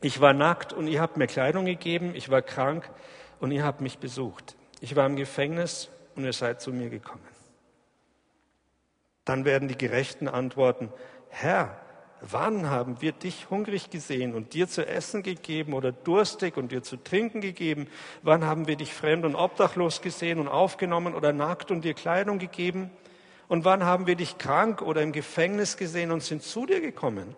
Ich 0.02 0.20
war 0.20 0.32
nackt 0.32 0.72
und 0.72 0.86
ihr 0.86 1.00
habt 1.00 1.16
mir 1.16 1.26
Kleidung 1.26 1.66
gegeben, 1.66 2.14
ich 2.14 2.30
war 2.30 2.42
krank 2.42 2.90
und 3.38 3.52
ihr 3.52 3.64
habt 3.64 3.80
mich 3.80 3.98
besucht. 3.98 4.56
Ich 4.80 4.96
war 4.96 5.06
im 5.06 5.16
Gefängnis 5.16 5.90
und 6.16 6.24
ihr 6.24 6.32
seid 6.32 6.60
zu 6.60 6.72
mir 6.72 6.88
gekommen. 6.88 7.26
Dann 9.26 9.44
werden 9.44 9.68
die 9.68 9.76
Gerechten 9.76 10.26
antworten, 10.26 10.90
Herr, 11.28 11.76
wann 12.22 12.70
haben 12.70 13.00
wir 13.02 13.12
dich 13.12 13.50
hungrig 13.50 13.90
gesehen 13.90 14.34
und 14.34 14.54
dir 14.54 14.68
zu 14.68 14.86
essen 14.86 15.22
gegeben 15.22 15.74
oder 15.74 15.92
durstig 15.92 16.56
und 16.56 16.72
dir 16.72 16.82
zu 16.82 16.96
trinken 16.96 17.42
gegeben? 17.42 17.86
Wann 18.22 18.44
haben 18.44 18.66
wir 18.66 18.76
dich 18.76 18.94
fremd 18.94 19.24
und 19.26 19.34
obdachlos 19.34 20.00
gesehen 20.00 20.38
und 20.38 20.48
aufgenommen 20.48 21.14
oder 21.14 21.32
nackt 21.34 21.70
und 21.70 21.84
dir 21.84 21.94
Kleidung 21.94 22.38
gegeben? 22.38 22.90
Und 23.48 23.64
wann 23.64 23.84
haben 23.84 24.06
wir 24.06 24.16
dich 24.16 24.38
krank 24.38 24.80
oder 24.80 25.02
im 25.02 25.12
Gefängnis 25.12 25.76
gesehen 25.76 26.10
und 26.10 26.22
sind 26.22 26.42
zu 26.42 26.66
dir 26.66 26.80
gekommen? 26.80 27.36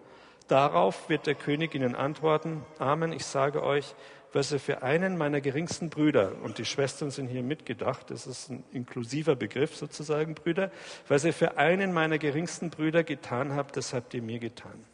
Darauf 0.52 1.08
wird 1.08 1.26
der 1.26 1.34
König 1.34 1.74
ihnen 1.74 1.94
antworten, 1.94 2.62
Amen, 2.78 3.14
ich 3.14 3.24
sage 3.24 3.62
euch, 3.62 3.94
was 4.34 4.52
er 4.52 4.60
für 4.60 4.82
einen 4.82 5.16
meiner 5.16 5.40
geringsten 5.40 5.88
Brüder, 5.88 6.32
und 6.42 6.58
die 6.58 6.66
Schwestern 6.66 7.10
sind 7.10 7.28
hier 7.28 7.42
mitgedacht, 7.42 8.10
das 8.10 8.26
ist 8.26 8.50
ein 8.50 8.62
inklusiver 8.70 9.34
Begriff 9.34 9.74
sozusagen, 9.74 10.34
Brüder, 10.34 10.70
was 11.08 11.24
ihr 11.24 11.32
für 11.32 11.56
einen 11.56 11.94
meiner 11.94 12.18
geringsten 12.18 12.68
Brüder 12.68 13.02
getan 13.02 13.56
habt, 13.56 13.78
das 13.78 13.94
habt 13.94 14.12
ihr 14.12 14.20
mir 14.20 14.40
getan. 14.40 14.84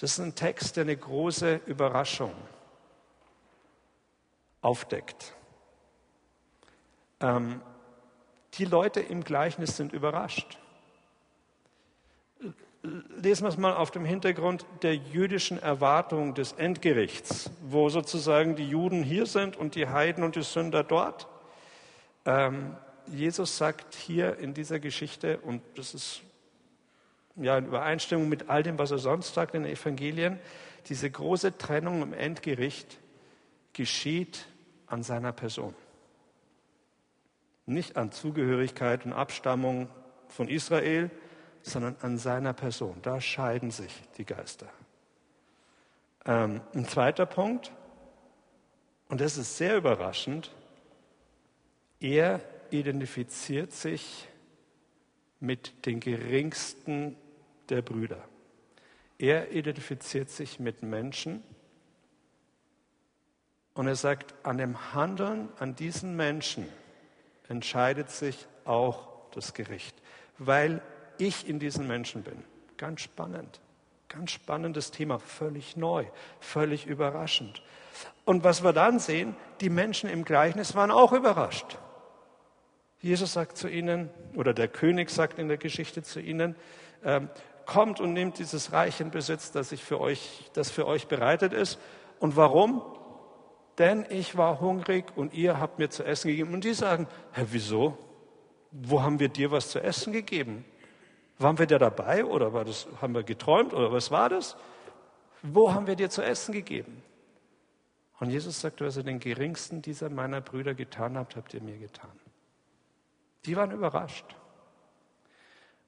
Das 0.00 0.14
ist 0.14 0.18
ein 0.18 0.34
Text, 0.34 0.76
der 0.76 0.82
eine 0.82 0.96
große 0.96 1.60
Überraschung 1.66 2.34
aufdeckt. 4.60 5.36
Ähm, 7.20 7.62
die 8.54 8.64
Leute 8.64 8.98
im 8.98 9.22
Gleichnis 9.22 9.76
sind 9.76 9.92
überrascht. 9.92 10.58
Lesen 12.82 13.44
wir 13.44 13.48
es 13.48 13.58
mal 13.58 13.74
auf 13.74 13.92
dem 13.92 14.04
Hintergrund 14.04 14.66
der 14.82 14.96
jüdischen 14.96 15.62
Erwartung 15.62 16.34
des 16.34 16.52
Endgerichts, 16.52 17.50
wo 17.62 17.88
sozusagen 17.88 18.56
die 18.56 18.68
Juden 18.68 19.04
hier 19.04 19.26
sind 19.26 19.56
und 19.56 19.76
die 19.76 19.86
Heiden 19.86 20.24
und 20.24 20.34
die 20.34 20.42
Sünder 20.42 20.82
dort. 20.82 21.28
Ähm, 22.26 22.76
Jesus 23.06 23.56
sagt 23.56 23.94
hier 23.94 24.38
in 24.38 24.52
dieser 24.52 24.80
Geschichte, 24.80 25.38
und 25.38 25.62
das 25.76 25.94
ist 25.94 26.22
ja 27.36 27.56
in 27.56 27.66
Übereinstimmung 27.66 28.28
mit 28.28 28.50
all 28.50 28.64
dem, 28.64 28.78
was 28.78 28.90
er 28.90 28.98
sonst 28.98 29.32
sagt 29.32 29.54
in 29.54 29.62
den 29.62 29.72
Evangelien, 29.72 30.40
diese 30.88 31.08
große 31.08 31.56
Trennung 31.58 32.02
im 32.02 32.12
Endgericht 32.12 32.98
geschieht 33.74 34.46
an 34.86 35.04
seiner 35.04 35.32
Person. 35.32 35.74
Nicht 37.64 37.96
an 37.96 38.10
Zugehörigkeit 38.10 39.06
und 39.06 39.12
Abstammung 39.12 39.88
von 40.28 40.48
Israel, 40.48 41.10
sondern 41.62 41.96
an 42.02 42.18
seiner 42.18 42.52
Person. 42.52 42.96
Da 43.02 43.20
scheiden 43.20 43.70
sich 43.70 44.02
die 44.16 44.24
Geister. 44.24 44.68
Ähm, 46.24 46.60
ein 46.74 46.86
zweiter 46.86 47.26
Punkt, 47.26 47.72
und 49.08 49.20
das 49.20 49.36
ist 49.36 49.56
sehr 49.56 49.76
überraschend, 49.76 50.52
er 52.00 52.40
identifiziert 52.70 53.72
sich 53.72 54.28
mit 55.40 55.86
den 55.86 56.00
geringsten 56.00 57.16
der 57.68 57.82
Brüder. 57.82 58.24
Er 59.18 59.52
identifiziert 59.52 60.30
sich 60.30 60.58
mit 60.58 60.82
Menschen 60.82 61.42
und 63.74 63.86
er 63.86 63.96
sagt, 63.96 64.34
an 64.44 64.58
dem 64.58 64.94
Handeln 64.94 65.48
an 65.58 65.74
diesen 65.74 66.16
Menschen 66.16 66.68
entscheidet 67.48 68.10
sich 68.10 68.46
auch 68.64 69.08
das 69.32 69.54
Gericht, 69.54 70.00
weil 70.38 70.82
ich 71.26 71.48
in 71.48 71.58
diesen 71.58 71.86
Menschen 71.86 72.22
bin. 72.22 72.44
Ganz 72.76 73.00
spannend, 73.00 73.60
ganz 74.08 74.30
spannendes 74.30 74.90
Thema, 74.90 75.18
völlig 75.18 75.76
neu, 75.76 76.04
völlig 76.40 76.86
überraschend. 76.86 77.62
Und 78.24 78.44
was 78.44 78.62
wir 78.62 78.72
dann 78.72 78.98
sehen, 78.98 79.36
die 79.60 79.70
Menschen 79.70 80.08
im 80.08 80.24
Gleichnis 80.24 80.74
waren 80.74 80.90
auch 80.90 81.12
überrascht. 81.12 81.78
Jesus 83.00 83.32
sagt 83.32 83.56
zu 83.56 83.68
ihnen, 83.68 84.10
oder 84.36 84.54
der 84.54 84.68
König 84.68 85.10
sagt 85.10 85.38
in 85.38 85.48
der 85.48 85.56
Geschichte 85.56 86.02
zu 86.02 86.20
ihnen, 86.20 86.54
ähm, 87.04 87.28
kommt 87.66 88.00
und 88.00 88.12
nehmt 88.12 88.38
dieses 88.38 88.72
Reich 88.72 89.00
in 89.00 89.10
Besitz, 89.10 89.50
das, 89.50 89.72
ich 89.72 89.82
für 89.82 90.00
euch, 90.00 90.50
das 90.52 90.70
für 90.70 90.86
euch 90.86 91.08
bereitet 91.08 91.52
ist. 91.52 91.78
Und 92.20 92.36
warum? 92.36 92.82
Denn 93.78 94.06
ich 94.08 94.36
war 94.36 94.60
hungrig 94.60 95.06
und 95.16 95.34
ihr 95.34 95.58
habt 95.58 95.78
mir 95.78 95.90
zu 95.90 96.04
essen 96.04 96.28
gegeben. 96.28 96.54
Und 96.54 96.64
die 96.64 96.74
sagen, 96.74 97.08
Hä, 97.32 97.46
wieso? 97.50 97.98
Wo 98.70 99.02
haben 99.02 99.18
wir 99.18 99.28
dir 99.28 99.50
was 99.50 99.70
zu 99.70 99.82
essen 99.82 100.12
gegeben? 100.12 100.64
Waren 101.38 101.58
wir 101.58 101.66
da 101.66 101.78
dabei 101.78 102.24
oder 102.24 102.52
war 102.52 102.64
das, 102.64 102.86
haben 103.00 103.14
wir 103.14 103.22
geträumt 103.22 103.74
oder 103.74 103.92
was 103.92 104.10
war 104.10 104.28
das? 104.28 104.56
Wo 105.42 105.72
haben 105.72 105.86
wir 105.86 105.96
dir 105.96 106.10
zu 106.10 106.22
essen 106.22 106.52
gegeben? 106.52 107.02
Und 108.20 108.30
Jesus 108.30 108.60
sagt, 108.60 108.80
was 108.80 108.96
ihr 108.96 109.02
den 109.02 109.18
geringsten 109.18 109.82
dieser 109.82 110.08
meiner 110.08 110.40
Brüder 110.40 110.74
getan 110.74 111.18
habt, 111.18 111.34
habt 111.34 111.54
ihr 111.54 111.60
mir 111.60 111.78
getan. 111.78 112.12
Die 113.46 113.56
waren 113.56 113.72
überrascht. 113.72 114.36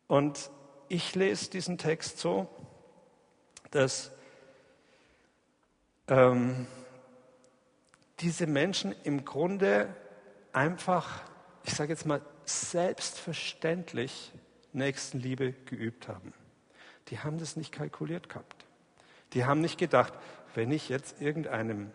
Und 0.08 0.50
ich 0.88 1.14
lese 1.14 1.50
diesen 1.50 1.78
Text 1.78 2.18
so, 2.18 2.48
dass 3.70 4.10
ähm, 6.08 6.66
diese 8.20 8.46
Menschen 8.46 8.94
im 9.04 9.24
Grunde 9.24 9.94
einfach, 10.52 11.22
ich 11.64 11.74
sage 11.74 11.92
jetzt 11.92 12.06
mal, 12.06 12.20
selbstverständlich 12.44 14.32
Nächstenliebe 14.74 15.52
geübt 15.64 16.08
haben. 16.08 16.32
Die 17.08 17.18
haben 17.18 17.38
das 17.38 17.56
nicht 17.56 17.72
kalkuliert 17.72 18.28
gehabt. 18.28 18.66
Die 19.32 19.44
haben 19.44 19.60
nicht 19.60 19.78
gedacht, 19.78 20.12
wenn 20.54 20.70
ich 20.70 20.88
jetzt 20.88 21.20
irgendeinem 21.20 21.90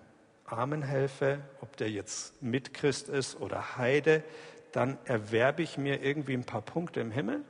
Armen 0.46 0.82
helfe, 0.82 1.40
ob 1.62 1.78
der 1.78 1.90
jetzt 1.90 2.42
Mitchrist 2.42 3.10
ist 3.10 3.40
oder 3.40 3.78
Heide, 3.78 4.24
dann 4.72 4.98
erwerbe 5.06 5.64
ich 5.64 5.78
mir 5.78 6.04
irgendwie 6.04 6.34
ein 6.34 6.44
paar 6.44 6.62
Punkte 6.62 7.00
im 7.00 7.12
Himmel, 7.12 7.44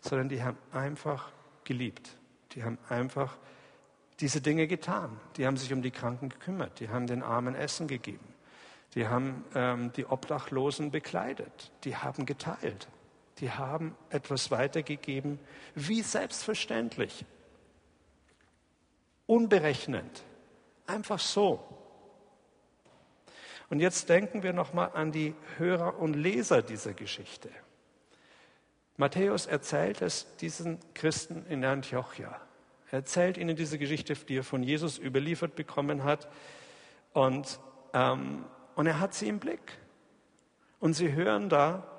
sondern 0.00 0.28
die 0.28 0.42
haben 0.42 0.58
einfach 0.72 1.30
geliebt. 1.64 2.16
Die 2.52 2.64
haben 2.64 2.78
einfach 2.88 3.36
diese 4.20 4.40
Dinge 4.40 4.66
getan. 4.66 5.20
Die 5.36 5.46
haben 5.46 5.56
sich 5.56 5.72
um 5.72 5.82
die 5.82 5.90
Kranken 5.90 6.28
gekümmert. 6.28 6.80
Die 6.80 6.88
haben 6.88 7.06
den 7.06 7.22
Armen 7.22 7.54
Essen 7.54 7.86
gegeben. 7.86 8.34
Die 8.94 9.06
haben 9.06 9.44
ähm, 9.54 9.92
die 9.92 10.06
Obdachlosen 10.06 10.90
bekleidet. 10.90 11.70
Die 11.84 11.96
haben 11.96 12.26
geteilt. 12.26 12.88
Die 13.40 13.50
haben 13.50 13.96
etwas 14.10 14.50
weitergegeben, 14.50 15.38
wie 15.74 16.02
selbstverständlich. 16.02 17.24
Unberechnend. 19.26 20.24
Einfach 20.86 21.18
so. 21.18 21.62
Und 23.70 23.80
jetzt 23.80 24.08
denken 24.08 24.42
wir 24.42 24.52
nochmal 24.52 24.92
an 24.94 25.12
die 25.12 25.34
Hörer 25.58 25.98
und 25.98 26.14
Leser 26.14 26.62
dieser 26.62 26.94
Geschichte. 26.94 27.50
Matthäus 28.96 29.46
erzählt 29.46 30.02
es 30.02 30.34
diesen 30.36 30.78
Christen 30.94 31.46
in 31.46 31.64
Antiochia. 31.64 32.40
Er 32.90 32.98
erzählt 33.00 33.36
ihnen 33.36 33.54
diese 33.54 33.78
Geschichte, 33.78 34.14
die 34.14 34.38
er 34.38 34.44
von 34.44 34.62
Jesus 34.62 34.98
überliefert 34.98 35.54
bekommen 35.54 36.04
hat. 36.04 36.28
Und, 37.12 37.60
ähm, 37.92 38.44
und 38.74 38.86
er 38.86 38.98
hat 38.98 39.14
sie 39.14 39.28
im 39.28 39.38
Blick. 39.38 39.78
Und 40.80 40.94
sie 40.94 41.12
hören 41.12 41.48
da, 41.48 41.97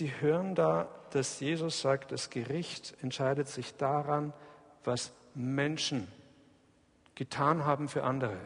sie 0.00 0.12
hören 0.20 0.54
da, 0.54 0.88
dass 1.10 1.40
Jesus 1.40 1.82
sagt, 1.82 2.10
das 2.10 2.30
Gericht 2.30 2.94
entscheidet 3.02 3.48
sich 3.48 3.76
daran, 3.76 4.32
was 4.82 5.12
Menschen 5.34 6.08
getan 7.14 7.66
haben 7.66 7.86
für 7.86 8.02
andere, 8.02 8.38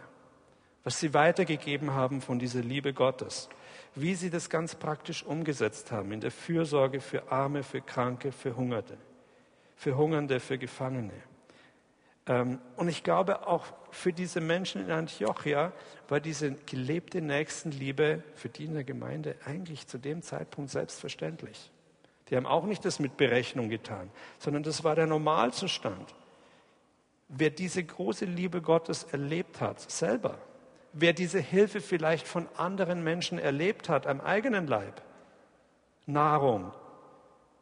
was 0.82 0.98
sie 0.98 1.14
weitergegeben 1.14 1.92
haben 1.92 2.20
von 2.20 2.40
dieser 2.40 2.60
Liebe 2.60 2.92
Gottes, 2.92 3.48
wie 3.94 4.16
sie 4.16 4.30
das 4.30 4.50
ganz 4.50 4.74
praktisch 4.74 5.22
umgesetzt 5.22 5.92
haben 5.92 6.10
in 6.10 6.20
der 6.20 6.32
Fürsorge 6.32 7.00
für 7.00 7.30
Arme, 7.30 7.62
für 7.62 7.80
Kranke, 7.80 8.32
für 8.32 8.56
Hungerte, 8.56 8.98
für 9.76 9.96
Hungernde, 9.96 10.40
für 10.40 10.58
Gefangene. 10.58 11.12
Ähm, 12.26 12.58
und 12.76 12.88
ich 12.88 13.04
glaube, 13.04 13.46
auch 13.46 13.66
für 13.90 14.12
diese 14.12 14.40
Menschen 14.40 14.82
in 14.82 14.90
Antiochia 14.90 15.72
war 16.08 16.20
diese 16.20 16.52
gelebte 16.52 17.20
Nächstenliebe 17.20 18.22
für 18.34 18.48
die 18.48 18.64
in 18.64 18.74
der 18.74 18.84
Gemeinde 18.84 19.36
eigentlich 19.44 19.86
zu 19.86 19.98
dem 19.98 20.22
Zeitpunkt 20.22 20.70
selbstverständlich. 20.70 21.70
Die 22.28 22.36
haben 22.36 22.46
auch 22.46 22.64
nicht 22.64 22.84
das 22.84 22.98
mit 22.98 23.16
Berechnung 23.16 23.68
getan, 23.68 24.10
sondern 24.38 24.62
das 24.62 24.82
war 24.82 24.94
der 24.94 25.06
Normalzustand. 25.06 26.14
Wer 27.28 27.50
diese 27.50 27.84
große 27.84 28.24
Liebe 28.24 28.62
Gottes 28.62 29.04
erlebt 29.04 29.60
hat, 29.60 29.80
selber, 29.90 30.38
wer 30.92 31.12
diese 31.12 31.40
Hilfe 31.40 31.80
vielleicht 31.80 32.26
von 32.26 32.48
anderen 32.56 33.04
Menschen 33.04 33.38
erlebt 33.38 33.88
hat 33.88 34.06
am 34.06 34.20
eigenen 34.20 34.66
Leib, 34.66 35.02
Nahrung, 36.06 36.72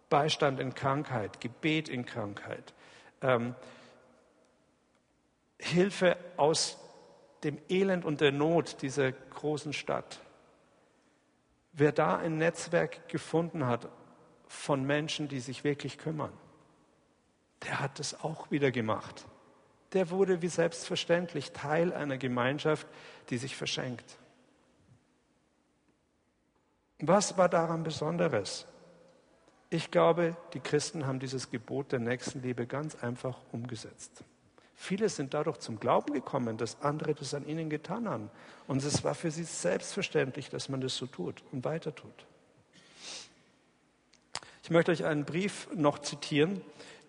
Beistand 0.09 0.61
in 0.61 0.75
Krankheit, 0.75 1.41
Gebet 1.41 1.89
in 1.89 2.05
Krankheit, 2.05 2.75
ähm, 3.23 3.55
Hilfe 5.63 6.17
aus 6.37 6.79
dem 7.45 7.59
Elend 7.69 8.05
und 8.05 8.21
der 8.21 8.33
Not 8.33 8.83
dieser 8.83 9.13
großen 9.13 9.73
Stadt. 9.73 10.21
Wer 11.73 11.93
da 11.93 12.17
ein 12.17 12.39
Netzwerk 12.39 13.09
gefunden 13.09 13.67
hat 13.67 13.89
von 14.47 14.85
Menschen, 14.85 15.29
die 15.29 15.41
sich 15.41 15.65
wirklich 15.65 15.99
kümmern, 15.99 16.33
der 17.65 17.81
hat 17.81 17.99
es 18.01 18.23
auch 18.23 18.51
wieder 18.51 18.71
gemacht 18.71 19.27
der 19.93 20.11
wurde 20.11 20.43
wie 20.43 20.49
selbstverständlich 20.49 21.53
Teil 21.53 21.93
einer 21.93 22.19
Gemeinschaft, 22.19 22.87
die 23.31 23.39
sich 23.39 23.57
verschenkt. 23.57 24.19
Was 26.99 27.37
war 27.37 27.49
daran 27.49 27.83
Besonderes? 27.83 28.67
Ich 29.71 29.91
glaube, 29.91 30.37
die 30.55 30.61
Christen 30.61 31.07
haben 31.07 31.19
dieses 31.19 31.51
Gebot 31.51 31.93
der 31.93 31.99
Nächstenliebe 31.99 32.67
ganz 32.67 32.95
einfach 33.03 33.39
umgesetzt. 33.53 34.25
Viele 34.75 35.09
sind 35.09 35.35
dadurch 35.35 35.59
zum 35.59 35.79
Glauben 35.79 36.13
gekommen, 36.13 36.57
dass 36.57 36.81
andere 36.81 37.15
das 37.15 37.35
an 37.35 37.47
ihnen 37.47 37.71
getan 37.71 38.09
haben. 38.09 38.31
Und 38.67 38.83
es 38.83 39.05
war 39.05 39.15
für 39.15 39.31
sie 39.31 39.45
selbstverständlich, 39.45 40.49
dass 40.49 40.69
man 40.69 40.81
das 40.81 40.97
so 40.97 41.07
tut 41.07 41.43
und 41.53 41.65
weiter 41.65 41.95
tut. 41.95 42.27
Ich 44.63 44.71
möchte 44.71 44.93
euch 44.93 45.05
einen 45.05 45.25
Brief 45.25 45.69
noch 45.75 45.99
zitieren, 45.99 46.61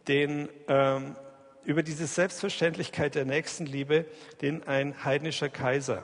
den 0.08 0.50
ähm, 0.68 1.16
über 1.64 1.84
diese 1.84 2.08
Selbstverständlichkeit 2.08 3.16
der 3.16 3.26
Nächstenliebe, 3.26 4.06
den 4.42 4.68
ein 4.68 5.04
heidnischer 5.04 5.50
Kaiser 5.50 6.04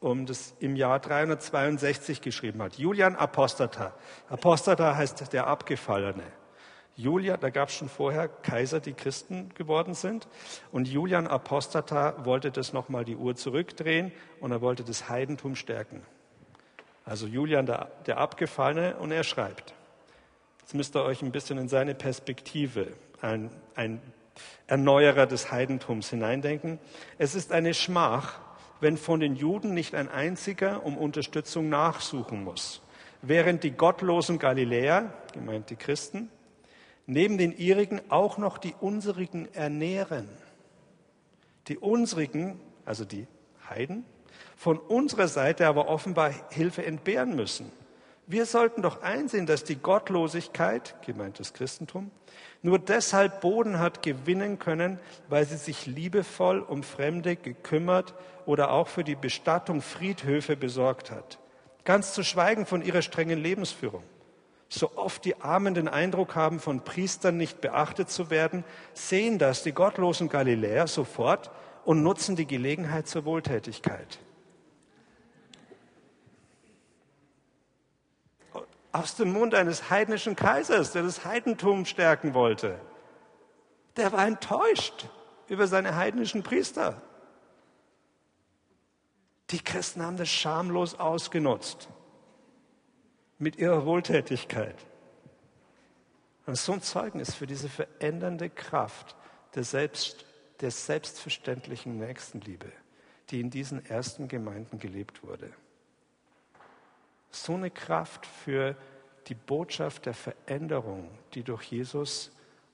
um 0.00 0.26
das 0.26 0.54
im 0.60 0.76
Jahr 0.76 1.00
362 1.00 2.20
geschrieben 2.20 2.62
hat. 2.62 2.78
Julian 2.78 3.16
Apostata. 3.16 3.94
Apostata 4.28 4.94
heißt 4.94 5.32
der 5.32 5.46
Abgefallene. 5.46 6.22
Julian, 6.96 7.38
da 7.40 7.50
gab 7.50 7.68
es 7.68 7.74
schon 7.74 7.90
vorher 7.90 8.26
Kaiser, 8.26 8.80
die 8.80 8.94
Christen 8.94 9.50
geworden 9.54 9.94
sind. 9.94 10.26
Und 10.72 10.88
Julian 10.88 11.26
Apostata 11.26 12.24
wollte 12.24 12.50
das 12.50 12.72
nochmal 12.72 13.04
die 13.04 13.16
Uhr 13.16 13.36
zurückdrehen 13.36 14.12
und 14.40 14.50
er 14.50 14.62
wollte 14.62 14.82
das 14.82 15.08
Heidentum 15.08 15.56
stärken. 15.56 16.02
Also 17.04 17.26
Julian, 17.26 17.66
der, 17.66 17.90
der 18.06 18.18
Abgefallene, 18.18 18.96
und 18.96 19.12
er 19.12 19.24
schreibt. 19.24 19.74
Jetzt 20.60 20.74
müsst 20.74 20.96
ihr 20.96 21.04
euch 21.04 21.22
ein 21.22 21.32
bisschen 21.32 21.58
in 21.58 21.68
seine 21.68 21.94
Perspektive 21.94 22.88
ein, 23.20 23.50
ein 23.74 24.00
Erneuerer 24.66 25.26
des 25.26 25.52
Heidentums 25.52 26.10
hineindenken. 26.10 26.78
Es 27.18 27.34
ist 27.34 27.52
eine 27.52 27.74
Schmach, 27.74 28.40
wenn 28.80 28.96
von 28.96 29.20
den 29.20 29.36
Juden 29.36 29.74
nicht 29.74 29.94
ein 29.94 30.10
einziger 30.10 30.84
um 30.84 30.96
Unterstützung 30.96 31.68
nachsuchen 31.68 32.42
muss, 32.42 32.82
während 33.22 33.64
die 33.64 33.70
gottlosen 33.70 34.38
Galiläer, 34.38 35.12
gemeint 35.32 35.70
die 35.70 35.76
Christen, 35.76 36.30
neben 37.06 37.38
den 37.38 37.56
ihrigen 37.56 38.00
auch 38.10 38.38
noch 38.38 38.58
die 38.58 38.74
unsrigen 38.80 39.52
ernähren. 39.54 40.28
Die 41.68 41.78
unsrigen, 41.78 42.60
also 42.84 43.04
die 43.04 43.26
Heiden, 43.68 44.04
von 44.56 44.78
unserer 44.78 45.28
Seite 45.28 45.66
aber 45.66 45.88
offenbar 45.88 46.32
Hilfe 46.50 46.84
entbehren 46.84 47.34
müssen. 47.36 47.70
Wir 48.28 48.44
sollten 48.44 48.82
doch 48.82 49.02
einsehen, 49.02 49.46
dass 49.46 49.62
die 49.62 49.76
Gottlosigkeit, 49.76 50.96
gemeint 51.02 51.38
das 51.38 51.52
Christentum, 51.52 52.10
nur 52.60 52.80
deshalb 52.80 53.40
Boden 53.40 53.78
hat 53.78 54.02
gewinnen 54.02 54.58
können, 54.58 54.98
weil 55.28 55.46
sie 55.46 55.56
sich 55.56 55.86
liebevoll 55.86 56.58
um 56.58 56.82
Fremde 56.82 57.36
gekümmert 57.36 58.14
oder 58.44 58.72
auch 58.72 58.88
für 58.88 59.04
die 59.04 59.14
Bestattung 59.14 59.80
Friedhöfe 59.80 60.56
besorgt 60.56 61.12
hat. 61.12 61.38
Ganz 61.84 62.14
zu 62.14 62.24
schweigen 62.24 62.66
von 62.66 62.82
ihrer 62.82 63.02
strengen 63.02 63.40
Lebensführung. 63.40 64.02
So 64.68 64.96
oft 64.96 65.24
die 65.24 65.40
Armen 65.40 65.74
den 65.74 65.88
Eindruck 65.88 66.34
haben, 66.34 66.58
von 66.58 66.82
Priestern 66.82 67.36
nicht 67.36 67.60
beachtet 67.60 68.10
zu 68.10 68.30
werden, 68.30 68.64
sehen 68.94 69.38
das 69.38 69.62
die 69.62 69.72
gottlosen 69.72 70.28
Galiläer 70.28 70.86
sofort 70.88 71.50
und 71.84 72.02
nutzen 72.02 72.34
die 72.34 72.46
Gelegenheit 72.46 73.06
zur 73.06 73.24
Wohltätigkeit. 73.24 74.18
aus 78.96 79.14
dem 79.14 79.30
Mund 79.30 79.54
eines 79.54 79.90
heidnischen 79.90 80.36
Kaisers, 80.36 80.92
der 80.92 81.02
das 81.02 81.26
Heidentum 81.26 81.84
stärken 81.84 82.32
wollte. 82.32 82.80
Der 83.96 84.10
war 84.12 84.26
enttäuscht 84.26 85.10
über 85.48 85.66
seine 85.66 85.96
heidnischen 85.96 86.42
Priester. 86.42 87.02
Die 89.50 89.62
Christen 89.62 90.02
haben 90.02 90.16
das 90.16 90.30
schamlos 90.30 90.98
ausgenutzt 90.98 91.90
mit 93.38 93.56
ihrer 93.56 93.84
Wohltätigkeit. 93.84 94.76
Und 96.46 96.56
so 96.56 96.72
ein 96.72 96.82
Zeugnis 96.82 97.34
für 97.34 97.46
diese 97.46 97.68
verändernde 97.68 98.50
Kraft 98.50 99.16
der, 99.54 99.64
Selbst, 99.64 100.24
der 100.60 100.70
selbstverständlichen 100.70 101.98
Nächstenliebe, 101.98 102.70
die 103.30 103.40
in 103.40 103.50
diesen 103.50 103.84
ersten 103.86 104.28
Gemeinden 104.28 104.78
gelebt 104.78 105.22
wurde 105.22 105.52
so 107.36 107.54
eine 107.54 107.70
Kraft 107.70 108.26
für 108.26 108.76
die 109.28 109.34
Botschaft 109.34 110.06
der 110.06 110.14
Veränderung, 110.14 111.10
die 111.34 111.42
durch 111.42 111.64
Jesus 111.64 112.30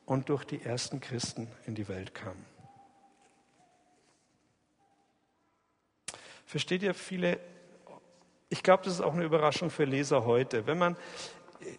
und 0.07 0.29
durch 0.29 0.44
die 0.44 0.62
ersten 0.62 1.01
Christen 1.01 1.48
in 1.66 1.75
die 1.75 1.88
Welt 1.88 2.14
kam. 2.14 2.37
Versteht 6.46 6.83
ihr 6.83 6.94
viele? 6.94 7.40
Ich 8.53 8.62
glaube, 8.62 8.85
das 8.85 8.93
ist 8.93 9.01
auch 9.01 9.15
eine 9.15 9.25
Überraschung 9.25 9.71
für 9.71 9.85
Leser 9.85 10.27
heute. 10.27 10.67
Wenn 10.67 10.77
man, 10.77 10.95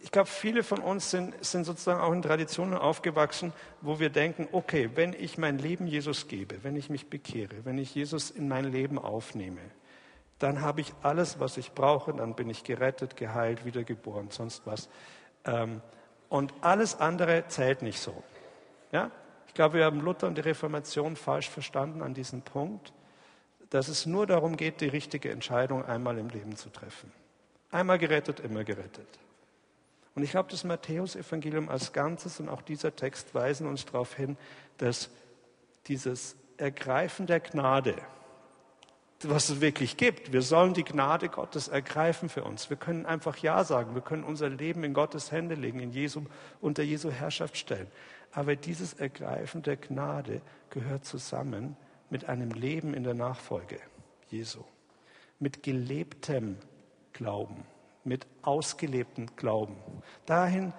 ich 0.02 0.10
glaube, 0.10 0.26
viele 0.26 0.64
von 0.64 0.80
uns 0.80 1.08
sind, 1.08 1.32
sind 1.44 1.62
sozusagen 1.62 2.00
auch 2.00 2.12
in 2.12 2.20
Traditionen 2.20 2.76
aufgewachsen, 2.76 3.52
wo 3.80 4.00
wir 4.00 4.10
denken, 4.10 4.48
okay, 4.50 4.90
wenn 4.96 5.12
ich 5.12 5.38
mein 5.38 5.58
Leben 5.58 5.86
Jesus 5.86 6.26
gebe, 6.26 6.64
wenn 6.64 6.74
ich 6.74 6.90
mich 6.90 7.08
bekehre, 7.08 7.64
wenn 7.64 7.78
ich 7.78 7.94
Jesus 7.94 8.32
in 8.32 8.48
mein 8.48 8.64
Leben 8.64 8.98
aufnehme, 8.98 9.60
dann 10.40 10.62
habe 10.62 10.80
ich 10.80 10.92
alles, 11.00 11.38
was 11.38 11.58
ich 11.58 11.70
brauche, 11.74 12.12
dann 12.12 12.34
bin 12.34 12.50
ich 12.50 12.64
gerettet, 12.64 13.16
geheilt, 13.16 13.64
wiedergeboren, 13.64 14.32
sonst 14.32 14.66
was. 14.66 14.88
Ähm, 15.44 15.80
und 16.28 16.52
alles 16.60 16.98
andere 16.98 17.44
zählt 17.46 17.82
nicht 17.82 18.00
so. 18.00 18.20
Ja? 18.90 19.12
Ich 19.46 19.54
glaube, 19.54 19.78
wir 19.78 19.84
haben 19.84 20.00
Luther 20.00 20.26
und 20.26 20.36
die 20.36 20.42
Reformation 20.42 21.14
falsch 21.14 21.48
verstanden 21.48 22.02
an 22.02 22.14
diesem 22.14 22.42
Punkt, 22.42 22.92
dass 23.74 23.88
es 23.88 24.06
nur 24.06 24.24
darum 24.24 24.56
geht, 24.56 24.80
die 24.80 24.86
richtige 24.86 25.32
Entscheidung 25.32 25.84
einmal 25.84 26.16
im 26.18 26.28
Leben 26.28 26.54
zu 26.54 26.68
treffen. 26.70 27.10
Einmal 27.72 27.98
gerettet, 27.98 28.38
immer 28.38 28.62
gerettet. 28.62 29.08
Und 30.14 30.22
ich 30.22 30.30
glaube, 30.30 30.48
das 30.48 30.62
Matthäusevangelium 30.62 31.68
als 31.68 31.92
Ganzes 31.92 32.38
und 32.38 32.48
auch 32.48 32.62
dieser 32.62 32.94
Text 32.94 33.34
weisen 33.34 33.66
uns 33.66 33.84
darauf 33.84 34.14
hin, 34.14 34.36
dass 34.78 35.10
dieses 35.88 36.36
Ergreifen 36.56 37.26
der 37.26 37.40
Gnade, 37.40 37.96
was 39.24 39.48
es 39.48 39.60
wirklich 39.60 39.96
gibt. 39.96 40.32
Wir 40.32 40.42
sollen 40.42 40.74
die 40.74 40.84
Gnade 40.84 41.28
Gottes 41.28 41.66
ergreifen 41.66 42.28
für 42.28 42.44
uns. 42.44 42.70
Wir 42.70 42.76
können 42.76 43.06
einfach 43.06 43.38
Ja 43.38 43.64
sagen. 43.64 43.96
Wir 43.96 44.02
können 44.02 44.22
unser 44.22 44.50
Leben 44.50 44.84
in 44.84 44.94
Gottes 44.94 45.32
Hände 45.32 45.56
legen, 45.56 45.80
in 45.80 45.90
Jesu, 45.90 46.22
unter 46.60 46.84
Jesu 46.84 47.10
Herrschaft 47.10 47.56
stellen. 47.56 47.88
Aber 48.30 48.54
dieses 48.54 48.94
Ergreifen 48.94 49.62
der 49.62 49.78
Gnade 49.78 50.42
gehört 50.70 51.04
zusammen 51.04 51.76
mit 52.10 52.26
einem 52.26 52.50
Leben 52.50 52.94
in 52.94 53.04
der 53.04 53.14
Nachfolge 53.14 53.80
Jesu. 54.30 54.64
Mit 55.38 55.62
gelebtem 55.62 56.56
Glauben, 57.12 57.64
mit 58.04 58.26
ausgelebtem 58.42 59.34
Glauben. 59.36 59.76
Dahin, 60.26 60.72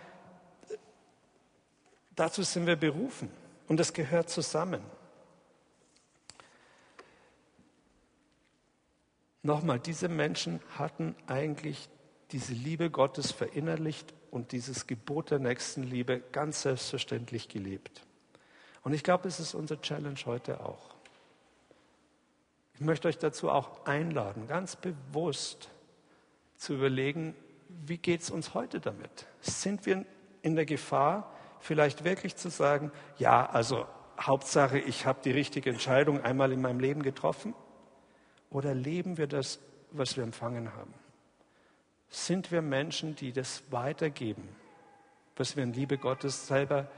dazu 2.15 2.43
sind 2.43 2.65
wir 2.65 2.75
berufen. 2.75 3.29
Und 3.67 3.79
das 3.79 3.93
gehört 3.93 4.29
zusammen. 4.29 4.81
Nochmal, 9.43 9.79
diese 9.79 10.07
Menschen 10.07 10.59
hatten 10.77 11.15
eigentlich 11.27 11.89
diese 12.31 12.53
Liebe 12.53 12.89
Gottes 12.89 13.31
verinnerlicht 13.31 14.13
und 14.31 14.51
dieses 14.51 14.87
Gebot 14.87 15.31
der 15.31 15.39
Nächstenliebe 15.39 16.19
ganz 16.31 16.63
selbstverständlich 16.63 17.47
gelebt. 17.47 18.01
Und 18.83 18.93
ich 18.93 19.03
glaube, 19.03 19.27
es 19.27 19.39
ist 19.39 19.53
unsere 19.53 19.79
Challenge 19.81 20.19
heute 20.25 20.61
auch. 20.61 20.94
Ich 22.75 22.81
möchte 22.81 23.07
euch 23.07 23.17
dazu 23.17 23.49
auch 23.49 23.85
einladen, 23.85 24.47
ganz 24.47 24.75
bewusst 24.75 25.69
zu 26.57 26.73
überlegen, 26.73 27.33
wie 27.69 27.97
geht 27.97 28.21
es 28.21 28.29
uns 28.29 28.53
heute 28.53 28.81
damit? 28.81 29.27
Sind 29.39 29.85
wir 29.85 30.05
in 30.41 30.55
der 30.55 30.65
Gefahr, 30.65 31.33
vielleicht 31.59 32.03
wirklich 32.03 32.35
zu 32.35 32.49
sagen, 32.49 32.91
ja, 33.17 33.45
also 33.45 33.85
Hauptsache, 34.19 34.77
ich 34.77 35.05
habe 35.05 35.19
die 35.23 35.31
richtige 35.31 35.69
Entscheidung 35.69 36.21
einmal 36.21 36.51
in 36.51 36.61
meinem 36.61 36.81
Leben 36.81 37.01
getroffen? 37.01 37.55
Oder 38.49 38.73
leben 38.73 39.17
wir 39.17 39.27
das, 39.27 39.59
was 39.91 40.17
wir 40.17 40.23
empfangen 40.23 40.73
haben? 40.73 40.93
Sind 42.09 42.51
wir 42.51 42.61
Menschen, 42.61 43.15
die 43.15 43.31
das 43.31 43.63
weitergeben, 43.71 44.49
was 45.37 45.55
wir 45.55 45.63
in 45.63 45.73
Liebe 45.73 45.97
Gottes 45.97 46.47
selber 46.47 46.89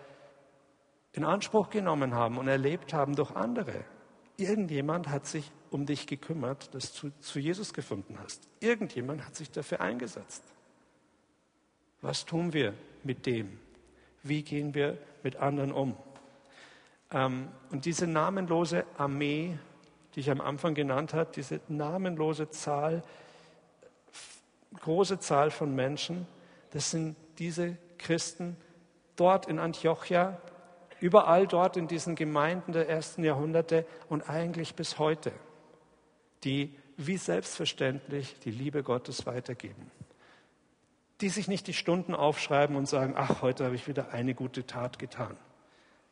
in 1.13 1.23
Anspruch 1.23 1.69
genommen 1.69 2.15
haben 2.15 2.37
und 2.39 2.47
erlebt 2.47 2.93
haben 2.93 3.15
durch 3.15 3.35
andere? 3.35 3.85
Irgendjemand 4.37 5.09
hat 5.09 5.25
sich 5.25 5.51
um 5.71 5.85
dich 5.85 6.07
gekümmert, 6.07 6.73
dass 6.73 6.93
du 6.93 7.11
zu 7.19 7.39
Jesus 7.39 7.73
gefunden 7.73 8.17
hast. 8.23 8.47
Irgendjemand 8.59 9.25
hat 9.25 9.35
sich 9.35 9.51
dafür 9.51 9.81
eingesetzt. 9.81 10.43
Was 12.01 12.25
tun 12.25 12.53
wir 12.53 12.73
mit 13.03 13.25
dem? 13.25 13.59
Wie 14.23 14.43
gehen 14.43 14.73
wir 14.73 14.97
mit 15.23 15.37
anderen 15.37 15.71
um? 15.71 15.97
Ähm, 17.11 17.49
und 17.71 17.85
diese 17.85 18.05
namenlose 18.07 18.85
Armee 18.97 19.57
die 20.17 20.21
ich 20.21 20.31
am 20.31 20.41
Anfang 20.41 20.73
genannt 20.73 21.13
habe, 21.13 21.29
diese 21.31 21.61
namenlose 21.67 22.49
Zahl, 22.49 23.03
große 24.79 25.19
Zahl 25.19 25.51
von 25.51 25.75
Menschen, 25.75 26.25
das 26.71 26.89
sind 26.89 27.15
diese 27.37 27.77
Christen 27.99 28.57
dort 29.15 29.45
in 29.45 29.59
Antiochia, 29.59 30.41
überall 30.99 31.47
dort 31.47 31.77
in 31.77 31.87
diesen 31.87 32.15
Gemeinden 32.15 32.71
der 32.71 32.89
ersten 32.89 33.23
Jahrhunderte 33.23 33.85
und 34.09 34.29
eigentlich 34.29 34.75
bis 34.75 34.99
heute, 34.99 35.31
die 36.43 36.75
wie 36.97 37.17
selbstverständlich 37.17 38.39
die 38.39 38.51
Liebe 38.51 38.83
Gottes 38.83 39.25
weitergeben. 39.25 39.91
Die 41.21 41.29
sich 41.29 41.47
nicht 41.47 41.67
die 41.67 41.73
Stunden 41.73 42.15
aufschreiben 42.15 42.75
und 42.75 42.87
sagen, 42.87 43.13
ach, 43.15 43.41
heute 43.41 43.65
habe 43.65 43.75
ich 43.75 43.87
wieder 43.87 44.11
eine 44.13 44.33
gute 44.33 44.65
Tat 44.65 44.99
getan, 44.99 45.37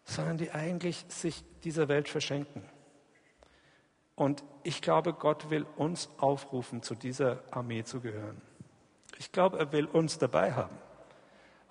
sondern 0.03 0.37
die 0.37 0.51
eigentlich 0.51 1.05
sich 1.07 1.43
dieser 1.63 1.87
Welt 1.87 2.07
verschenken. 2.07 2.63
Und 4.15 4.43
ich 4.63 4.81
glaube, 4.81 5.13
Gott 5.13 5.49
will 5.49 5.65
uns 5.75 6.09
aufrufen, 6.17 6.81
zu 6.81 6.95
dieser 6.95 7.43
Armee 7.51 7.83
zu 7.83 7.99
gehören. 7.99 8.41
Ich 9.17 9.31
glaube, 9.31 9.59
er 9.59 9.71
will 9.71 9.85
uns 9.85 10.17
dabei 10.17 10.53
haben. 10.53 10.77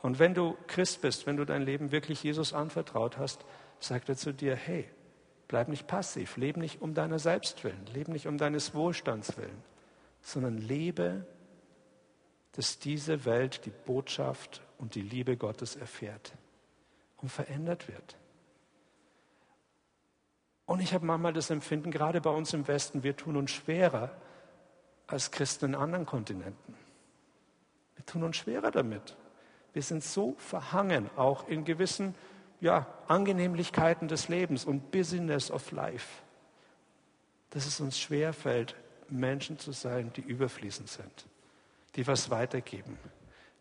Und 0.04 0.18
wenn 0.18 0.34
du 0.34 0.54
Christ 0.66 1.00
bist, 1.00 1.26
wenn 1.26 1.38
du 1.38 1.46
dein 1.46 1.62
Leben 1.62 1.90
wirklich 1.90 2.22
Jesus 2.22 2.52
anvertraut 2.52 3.16
hast, 3.16 3.42
sagt 3.80 4.10
er 4.10 4.18
zu 4.18 4.34
dir, 4.34 4.54
hey, 4.54 4.86
bleib 5.48 5.68
nicht 5.68 5.86
passiv, 5.86 6.36
lebe 6.36 6.60
nicht 6.60 6.82
um 6.82 6.92
deiner 6.92 7.18
selbst 7.18 7.64
willen, 7.64 7.86
lebe 7.94 8.12
nicht 8.12 8.26
um 8.26 8.36
deines 8.36 8.74
Wohlstands 8.74 9.38
willen, 9.38 9.62
sondern 10.20 10.58
lebe, 10.58 11.26
dass 12.52 12.78
diese 12.78 13.24
Welt 13.24 13.64
die 13.64 13.70
Botschaft 13.70 14.60
und 14.76 14.94
die 14.94 15.00
Liebe 15.00 15.38
Gottes 15.38 15.74
erfährt 15.74 16.34
und 17.16 17.30
verändert 17.30 17.88
wird. 17.88 18.18
Und 20.66 20.80
ich 20.80 20.92
habe 20.92 21.06
manchmal 21.06 21.32
das 21.32 21.48
Empfinden, 21.48 21.90
gerade 21.90 22.20
bei 22.20 22.28
uns 22.28 22.52
im 22.52 22.68
Westen, 22.68 23.04
wir 23.04 23.16
tun 23.16 23.36
uns 23.36 23.52
schwerer 23.52 24.10
als 25.06 25.30
Christen 25.30 25.64
in 25.64 25.74
anderen 25.74 26.04
Kontinenten. 26.04 26.74
Wir 27.96 28.04
tun 28.04 28.22
uns 28.22 28.36
schwerer 28.36 28.70
damit. 28.70 29.16
Wir 29.74 29.82
sind 29.82 30.02
so 30.02 30.36
verhangen, 30.38 31.10
auch 31.16 31.48
in 31.48 31.64
gewissen 31.64 32.14
ja, 32.60 32.86
Angenehmlichkeiten 33.08 34.08
des 34.08 34.28
Lebens 34.28 34.64
und 34.64 34.90
Business 34.90 35.50
of 35.50 35.70
Life, 35.72 36.22
dass 37.50 37.66
es 37.66 37.80
uns 37.80 37.98
schwerfällt, 37.98 38.74
Menschen 39.10 39.58
zu 39.58 39.72
sein, 39.72 40.12
die 40.16 40.22
überfließend 40.22 40.88
sind, 40.88 41.26
die 41.96 42.06
was 42.06 42.30
weitergeben, 42.30 42.98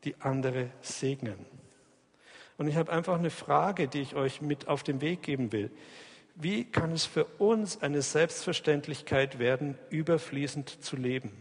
die 0.04 0.16
andere 0.22 0.70
segnen. 0.82 1.46
Und 2.58 2.68
ich 2.68 2.76
habe 2.76 2.92
einfach 2.92 3.18
eine 3.18 3.32
Frage, 3.32 3.88
die 3.88 4.02
ich 4.02 4.16
euch 4.16 4.42
mit 4.42 4.68
auf 4.68 4.84
den 4.84 5.02
Weg 5.02 5.24
geben 5.24 5.52
will. 5.52 5.72
Wie 6.36 6.64
kann 6.64 6.92
es 6.92 7.06
für 7.06 7.26
uns 7.26 7.82
eine 7.82 8.02
Selbstverständlichkeit 8.02 9.40
werden, 9.40 9.78
überfließend 9.90 10.84
zu 10.84 10.96
leben? 10.96 11.32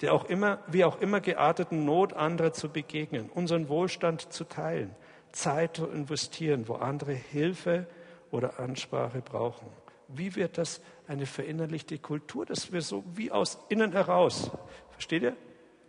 Der 0.00 0.12
auch 0.12 0.24
immer, 0.26 0.58
wie 0.66 0.84
auch 0.84 1.00
immer 1.00 1.20
gearteten 1.20 1.84
Not 1.84 2.12
anderer 2.12 2.52
zu 2.52 2.68
begegnen, 2.68 3.30
unseren 3.30 3.68
Wohlstand 3.68 4.32
zu 4.32 4.44
teilen, 4.44 4.94
Zeit 5.32 5.76
zu 5.76 5.86
investieren, 5.86 6.68
wo 6.68 6.74
andere 6.74 7.12
Hilfe 7.12 7.86
oder 8.30 8.58
Ansprache 8.60 9.22
brauchen. 9.22 9.66
Wie 10.08 10.36
wird 10.36 10.58
das 10.58 10.80
eine 11.08 11.26
verinnerlichte 11.26 11.98
Kultur, 11.98 12.46
dass 12.46 12.72
wir 12.72 12.82
so 12.82 13.04
wie 13.14 13.30
aus 13.32 13.58
innen 13.68 13.92
heraus, 13.92 14.50
versteht 14.90 15.22
ihr? 15.22 15.36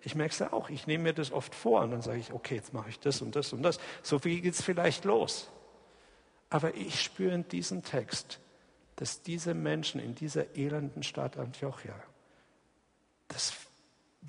Ich 0.01 0.15
merke 0.15 0.31
es 0.31 0.39
ja 0.39 0.53
auch, 0.53 0.69
ich 0.69 0.87
nehme 0.87 1.05
mir 1.05 1.13
das 1.13 1.31
oft 1.31 1.53
vor 1.53 1.81
und 1.81 1.91
dann 1.91 2.01
sage 2.01 2.19
ich, 2.19 2.31
okay, 2.31 2.55
jetzt 2.55 2.73
mache 2.73 2.89
ich 2.89 2.99
das 2.99 3.21
und 3.21 3.35
das 3.35 3.51
und 3.51 3.61
das. 3.61 3.79
So 4.03 4.23
wie 4.23 4.41
geht 4.41 4.53
es 4.53 4.61
vielleicht 4.61 5.05
los. 5.05 5.51
Aber 6.49 6.75
ich 6.75 7.01
spüre 7.01 7.33
in 7.33 7.47
diesem 7.47 7.83
Text, 7.83 8.39
dass 8.95 9.21
diese 9.21 9.53
Menschen 9.53 9.99
in 9.99 10.15
dieser 10.15 10.55
elenden 10.55 11.03
Stadt 11.03 11.37
Antiochia 11.37 11.93
das 13.27 13.53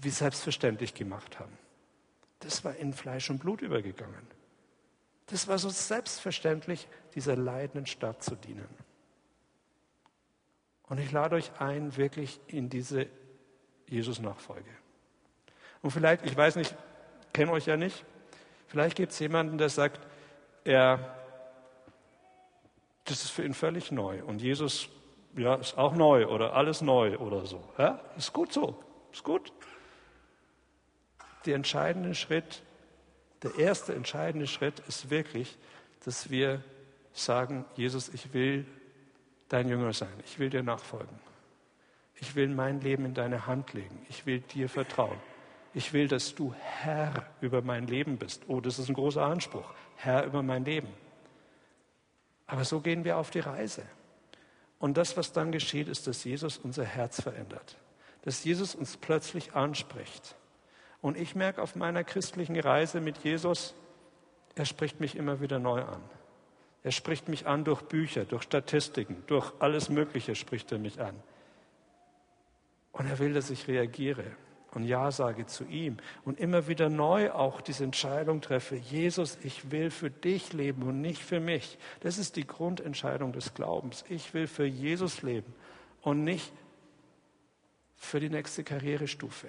wie 0.00 0.10
selbstverständlich 0.10 0.94
gemacht 0.94 1.38
haben. 1.38 1.56
Das 2.40 2.64
war 2.64 2.76
in 2.76 2.92
Fleisch 2.92 3.30
und 3.30 3.38
Blut 3.38 3.62
übergegangen. 3.62 4.26
Das 5.26 5.48
war 5.48 5.58
so 5.58 5.68
selbstverständlich, 5.68 6.88
dieser 7.14 7.36
leidenden 7.36 7.86
Stadt 7.86 8.22
zu 8.22 8.36
dienen. 8.36 8.68
Und 10.84 10.98
ich 10.98 11.12
lade 11.12 11.36
euch 11.36 11.50
ein, 11.58 11.96
wirklich 11.96 12.40
in 12.46 12.70
diese 12.70 13.08
Jesus-Nachfolge. 13.88 14.70
Und 15.82 15.90
vielleicht, 15.90 16.24
ich 16.24 16.36
weiß 16.36 16.56
nicht, 16.56 16.74
kenne 17.32 17.52
euch 17.52 17.66
ja 17.66 17.76
nicht, 17.76 18.04
vielleicht 18.68 18.96
gibt 18.96 19.12
es 19.12 19.18
jemanden, 19.18 19.58
der 19.58 19.68
sagt, 19.68 20.00
er, 20.64 21.14
das 23.04 23.24
ist 23.24 23.30
für 23.30 23.44
ihn 23.44 23.54
völlig 23.54 23.90
neu. 23.90 24.22
Und 24.24 24.40
Jesus, 24.40 24.88
ja, 25.36 25.56
ist 25.56 25.76
auch 25.76 25.94
neu 25.94 26.26
oder 26.26 26.54
alles 26.54 26.80
neu 26.80 27.18
oder 27.18 27.44
so. 27.44 27.62
Ja, 27.76 28.00
ist 28.16 28.32
gut 28.32 28.52
so, 28.52 28.82
ist 29.12 29.24
gut 29.24 29.52
der 31.46 31.54
entscheidende 31.54 32.14
Schritt, 32.14 32.62
der 33.42 33.54
erste 33.56 33.94
entscheidende 33.94 34.46
Schritt 34.46 34.80
ist 34.88 35.10
wirklich, 35.10 35.56
dass 36.04 36.30
wir 36.30 36.62
sagen, 37.12 37.64
Jesus, 37.76 38.08
ich 38.08 38.32
will 38.32 38.66
dein 39.48 39.68
Jünger 39.68 39.92
sein, 39.92 40.12
ich 40.24 40.38
will 40.38 40.50
dir 40.50 40.62
nachfolgen. 40.62 41.18
Ich 42.20 42.34
will 42.34 42.48
mein 42.48 42.80
Leben 42.80 43.04
in 43.04 43.14
deine 43.14 43.46
Hand 43.46 43.72
legen. 43.74 44.04
Ich 44.08 44.26
will 44.26 44.40
dir 44.40 44.68
vertrauen. 44.68 45.18
Ich 45.72 45.92
will, 45.92 46.08
dass 46.08 46.34
du 46.34 46.52
Herr 46.58 47.28
über 47.40 47.62
mein 47.62 47.86
Leben 47.86 48.16
bist. 48.18 48.42
Oh, 48.48 48.60
das 48.60 48.78
ist 48.78 48.88
ein 48.88 48.94
großer 48.94 49.22
Anspruch. 49.22 49.72
Herr 49.96 50.24
über 50.24 50.42
mein 50.42 50.64
Leben. 50.64 50.88
Aber 52.46 52.64
so 52.64 52.80
gehen 52.80 53.04
wir 53.04 53.18
auf 53.18 53.30
die 53.30 53.40
Reise. 53.40 53.84
Und 54.78 54.96
das, 54.96 55.16
was 55.16 55.32
dann 55.32 55.52
geschieht, 55.52 55.88
ist, 55.88 56.06
dass 56.06 56.24
Jesus 56.24 56.58
unser 56.58 56.84
Herz 56.84 57.20
verändert. 57.20 57.76
Dass 58.22 58.42
Jesus 58.42 58.74
uns 58.74 58.96
plötzlich 58.96 59.54
anspricht. 59.54 60.34
Und 61.00 61.16
ich 61.16 61.34
merke 61.34 61.62
auf 61.62 61.76
meiner 61.76 62.04
christlichen 62.04 62.58
Reise 62.58 63.00
mit 63.00 63.18
Jesus, 63.18 63.74
er 64.54 64.64
spricht 64.64 65.00
mich 65.00 65.16
immer 65.16 65.40
wieder 65.40 65.58
neu 65.58 65.82
an. 65.82 66.02
Er 66.82 66.92
spricht 66.92 67.28
mich 67.28 67.46
an 67.46 67.64
durch 67.64 67.82
Bücher, 67.82 68.24
durch 68.24 68.42
Statistiken, 68.42 69.22
durch 69.26 69.52
alles 69.58 69.88
Mögliche 69.88 70.34
spricht 70.34 70.72
er 70.72 70.78
mich 70.78 71.00
an. 71.00 71.14
Und 72.92 73.06
er 73.06 73.18
will, 73.18 73.32
dass 73.32 73.50
ich 73.50 73.68
reagiere 73.68 74.24
und 74.72 74.84
Ja 74.84 75.10
sage 75.10 75.46
zu 75.46 75.64
ihm 75.64 75.98
und 76.24 76.38
immer 76.40 76.68
wieder 76.68 76.88
neu 76.88 77.30
auch 77.30 77.60
diese 77.60 77.84
Entscheidung 77.84 78.40
treffe, 78.40 78.76
Jesus, 78.76 79.38
ich 79.42 79.70
will 79.70 79.90
für 79.90 80.10
dich 80.10 80.52
leben 80.52 80.82
und 80.82 81.00
nicht 81.00 81.22
für 81.22 81.40
mich. 81.40 81.78
Das 82.00 82.18
ist 82.18 82.36
die 82.36 82.46
Grundentscheidung 82.46 83.32
des 83.32 83.54
Glaubens. 83.54 84.04
Ich 84.08 84.34
will 84.34 84.46
für 84.46 84.66
Jesus 84.66 85.22
leben 85.22 85.54
und 86.02 86.24
nicht 86.24 86.52
für 87.96 88.20
die 88.20 88.30
nächste 88.30 88.64
Karrierestufe. 88.64 89.48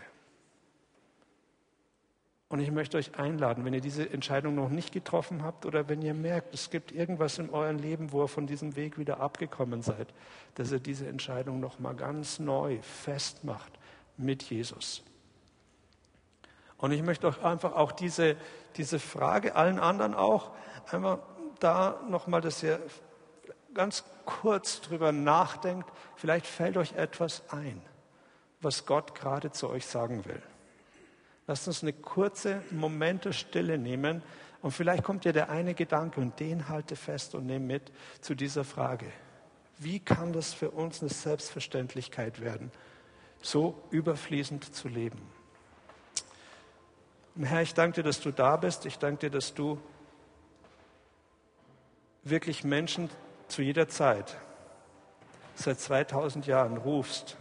Und 2.49 2.59
ich 2.59 2.71
möchte 2.71 2.97
euch 2.97 3.15
einladen, 3.15 3.63
wenn 3.63 3.75
ihr 3.75 3.81
diese 3.81 4.09
Entscheidung 4.09 4.55
noch 4.55 4.69
nicht 4.69 4.91
getroffen 4.91 5.43
habt 5.43 5.67
oder 5.67 5.87
wenn 5.87 6.01
ihr 6.01 6.15
merkt, 6.15 6.51
es 6.51 6.71
gibt 6.71 6.91
irgendwas 6.91 7.37
in 7.37 7.51
eurem 7.51 7.77
Leben, 7.77 8.11
wo 8.11 8.23
ihr 8.23 8.27
von 8.27 8.47
diesem 8.47 8.75
Weg 8.75 8.97
wieder 8.97 9.19
abgekommen 9.19 9.83
seid, 9.83 10.07
dass 10.55 10.71
ihr 10.71 10.79
diese 10.79 11.07
Entscheidung 11.07 11.59
noch 11.59 11.77
mal 11.77 11.93
ganz 11.93 12.39
neu 12.39 12.79
festmacht 12.81 13.71
mit 14.17 14.41
Jesus. 14.41 15.03
Und 16.79 16.91
ich 16.91 17.03
möchte 17.03 17.27
euch 17.27 17.43
einfach 17.43 17.75
auch 17.75 17.91
diese, 17.91 18.35
diese 18.77 18.97
Frage 18.97 19.55
allen 19.55 19.79
anderen 19.79 20.15
auch 20.15 20.49
einmal 20.91 21.19
da 21.59 22.01
noch 22.09 22.25
mal, 22.25 22.41
dass 22.41 22.63
ihr 22.63 22.79
ganz 23.75 24.03
kurz 24.25 24.81
drüber 24.81 25.11
nachdenkt. 25.11 25.87
Vielleicht 26.15 26.47
fällt 26.47 26.77
euch 26.77 26.93
etwas 26.93 27.43
ein, 27.49 27.79
was 28.59 28.87
Gott 28.87 29.13
gerade 29.13 29.51
zu 29.51 29.69
euch 29.69 29.85
sagen 29.85 30.25
will. 30.25 30.41
Lasst 31.49 31.67
uns 31.67 31.81
eine 31.81 31.93
kurze 31.93 32.61
Momente 32.69 33.33
Stille 33.33 33.79
nehmen 33.79 34.21
und 34.61 34.69
vielleicht 34.69 35.03
kommt 35.03 35.25
dir 35.25 35.33
der 35.33 35.49
eine 35.49 35.73
Gedanke 35.73 36.21
und 36.21 36.39
den 36.39 36.69
halte 36.69 36.95
fest 36.95 37.33
und 37.33 37.47
nehme 37.47 37.65
mit 37.65 37.91
zu 38.21 38.35
dieser 38.35 38.63
Frage. 38.63 39.07
Wie 39.79 39.99
kann 39.99 40.31
das 40.31 40.53
für 40.53 40.69
uns 40.69 41.01
eine 41.01 41.09
Selbstverständlichkeit 41.09 42.39
werden, 42.39 42.71
so 43.41 43.81
überfließend 43.89 44.75
zu 44.75 44.89
leben? 44.89 45.19
Und 47.33 47.45
Herr, 47.45 47.63
ich 47.63 47.73
danke 47.73 48.03
dir, 48.03 48.03
dass 48.03 48.21
du 48.21 48.29
da 48.29 48.55
bist. 48.55 48.85
Ich 48.85 48.99
danke 48.99 49.31
dir, 49.31 49.31
dass 49.31 49.55
du 49.55 49.79
wirklich 52.21 52.63
Menschen 52.63 53.09
zu 53.47 53.63
jeder 53.63 53.87
Zeit, 53.87 54.37
seit 55.55 55.79
2000 55.79 56.45
Jahren 56.45 56.77
rufst 56.77 57.37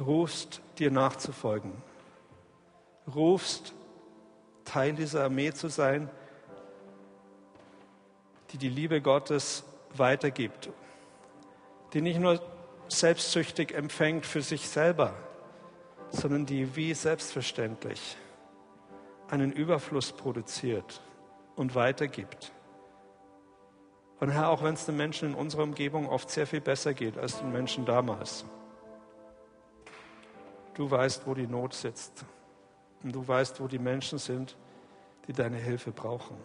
rufst, 0.00 0.60
dir 0.78 0.90
nachzufolgen. 0.90 1.72
Rufst, 3.14 3.74
Teil 4.64 4.94
dieser 4.94 5.24
Armee 5.24 5.52
zu 5.52 5.68
sein, 5.68 6.10
die 8.50 8.58
die 8.58 8.68
Liebe 8.68 9.00
Gottes 9.00 9.64
weitergibt, 9.94 10.70
die 11.92 12.00
nicht 12.00 12.18
nur 12.18 12.40
selbstsüchtig 12.88 13.74
empfängt 13.74 14.26
für 14.26 14.42
sich 14.42 14.68
selber, 14.68 15.14
sondern 16.10 16.46
die 16.46 16.76
wie 16.76 16.94
selbstverständlich 16.94 18.16
einen 19.28 19.52
Überfluss 19.52 20.12
produziert 20.12 21.02
und 21.56 21.74
weitergibt. 21.74 22.52
Und 24.20 24.30
Herr, 24.30 24.48
auch 24.48 24.62
wenn 24.62 24.74
es 24.74 24.86
den 24.86 24.96
Menschen 24.96 25.30
in 25.30 25.34
unserer 25.34 25.64
Umgebung 25.64 26.08
oft 26.08 26.30
sehr 26.30 26.46
viel 26.46 26.60
besser 26.60 26.94
geht 26.94 27.18
als 27.18 27.38
den 27.38 27.52
Menschen 27.52 27.84
damals, 27.84 28.44
Du 30.74 30.90
weißt, 30.90 31.26
wo 31.26 31.34
die 31.34 31.46
Not 31.46 31.74
sitzt. 31.74 32.24
Und 33.02 33.12
du 33.14 33.26
weißt, 33.26 33.60
wo 33.60 33.68
die 33.68 33.78
Menschen 33.78 34.18
sind, 34.18 34.56
die 35.26 35.32
deine 35.32 35.56
Hilfe 35.56 35.92
brauchen. 35.92 36.36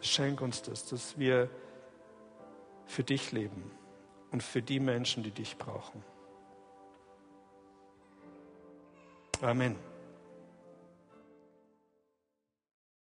Schenk 0.00 0.40
uns 0.40 0.62
das, 0.62 0.86
dass 0.86 1.18
wir 1.18 1.48
für 2.86 3.04
dich 3.04 3.32
leben 3.32 3.70
und 4.30 4.42
für 4.42 4.62
die 4.62 4.80
Menschen, 4.80 5.22
die 5.22 5.30
dich 5.30 5.56
brauchen. 5.56 6.02
Amen. 9.40 9.91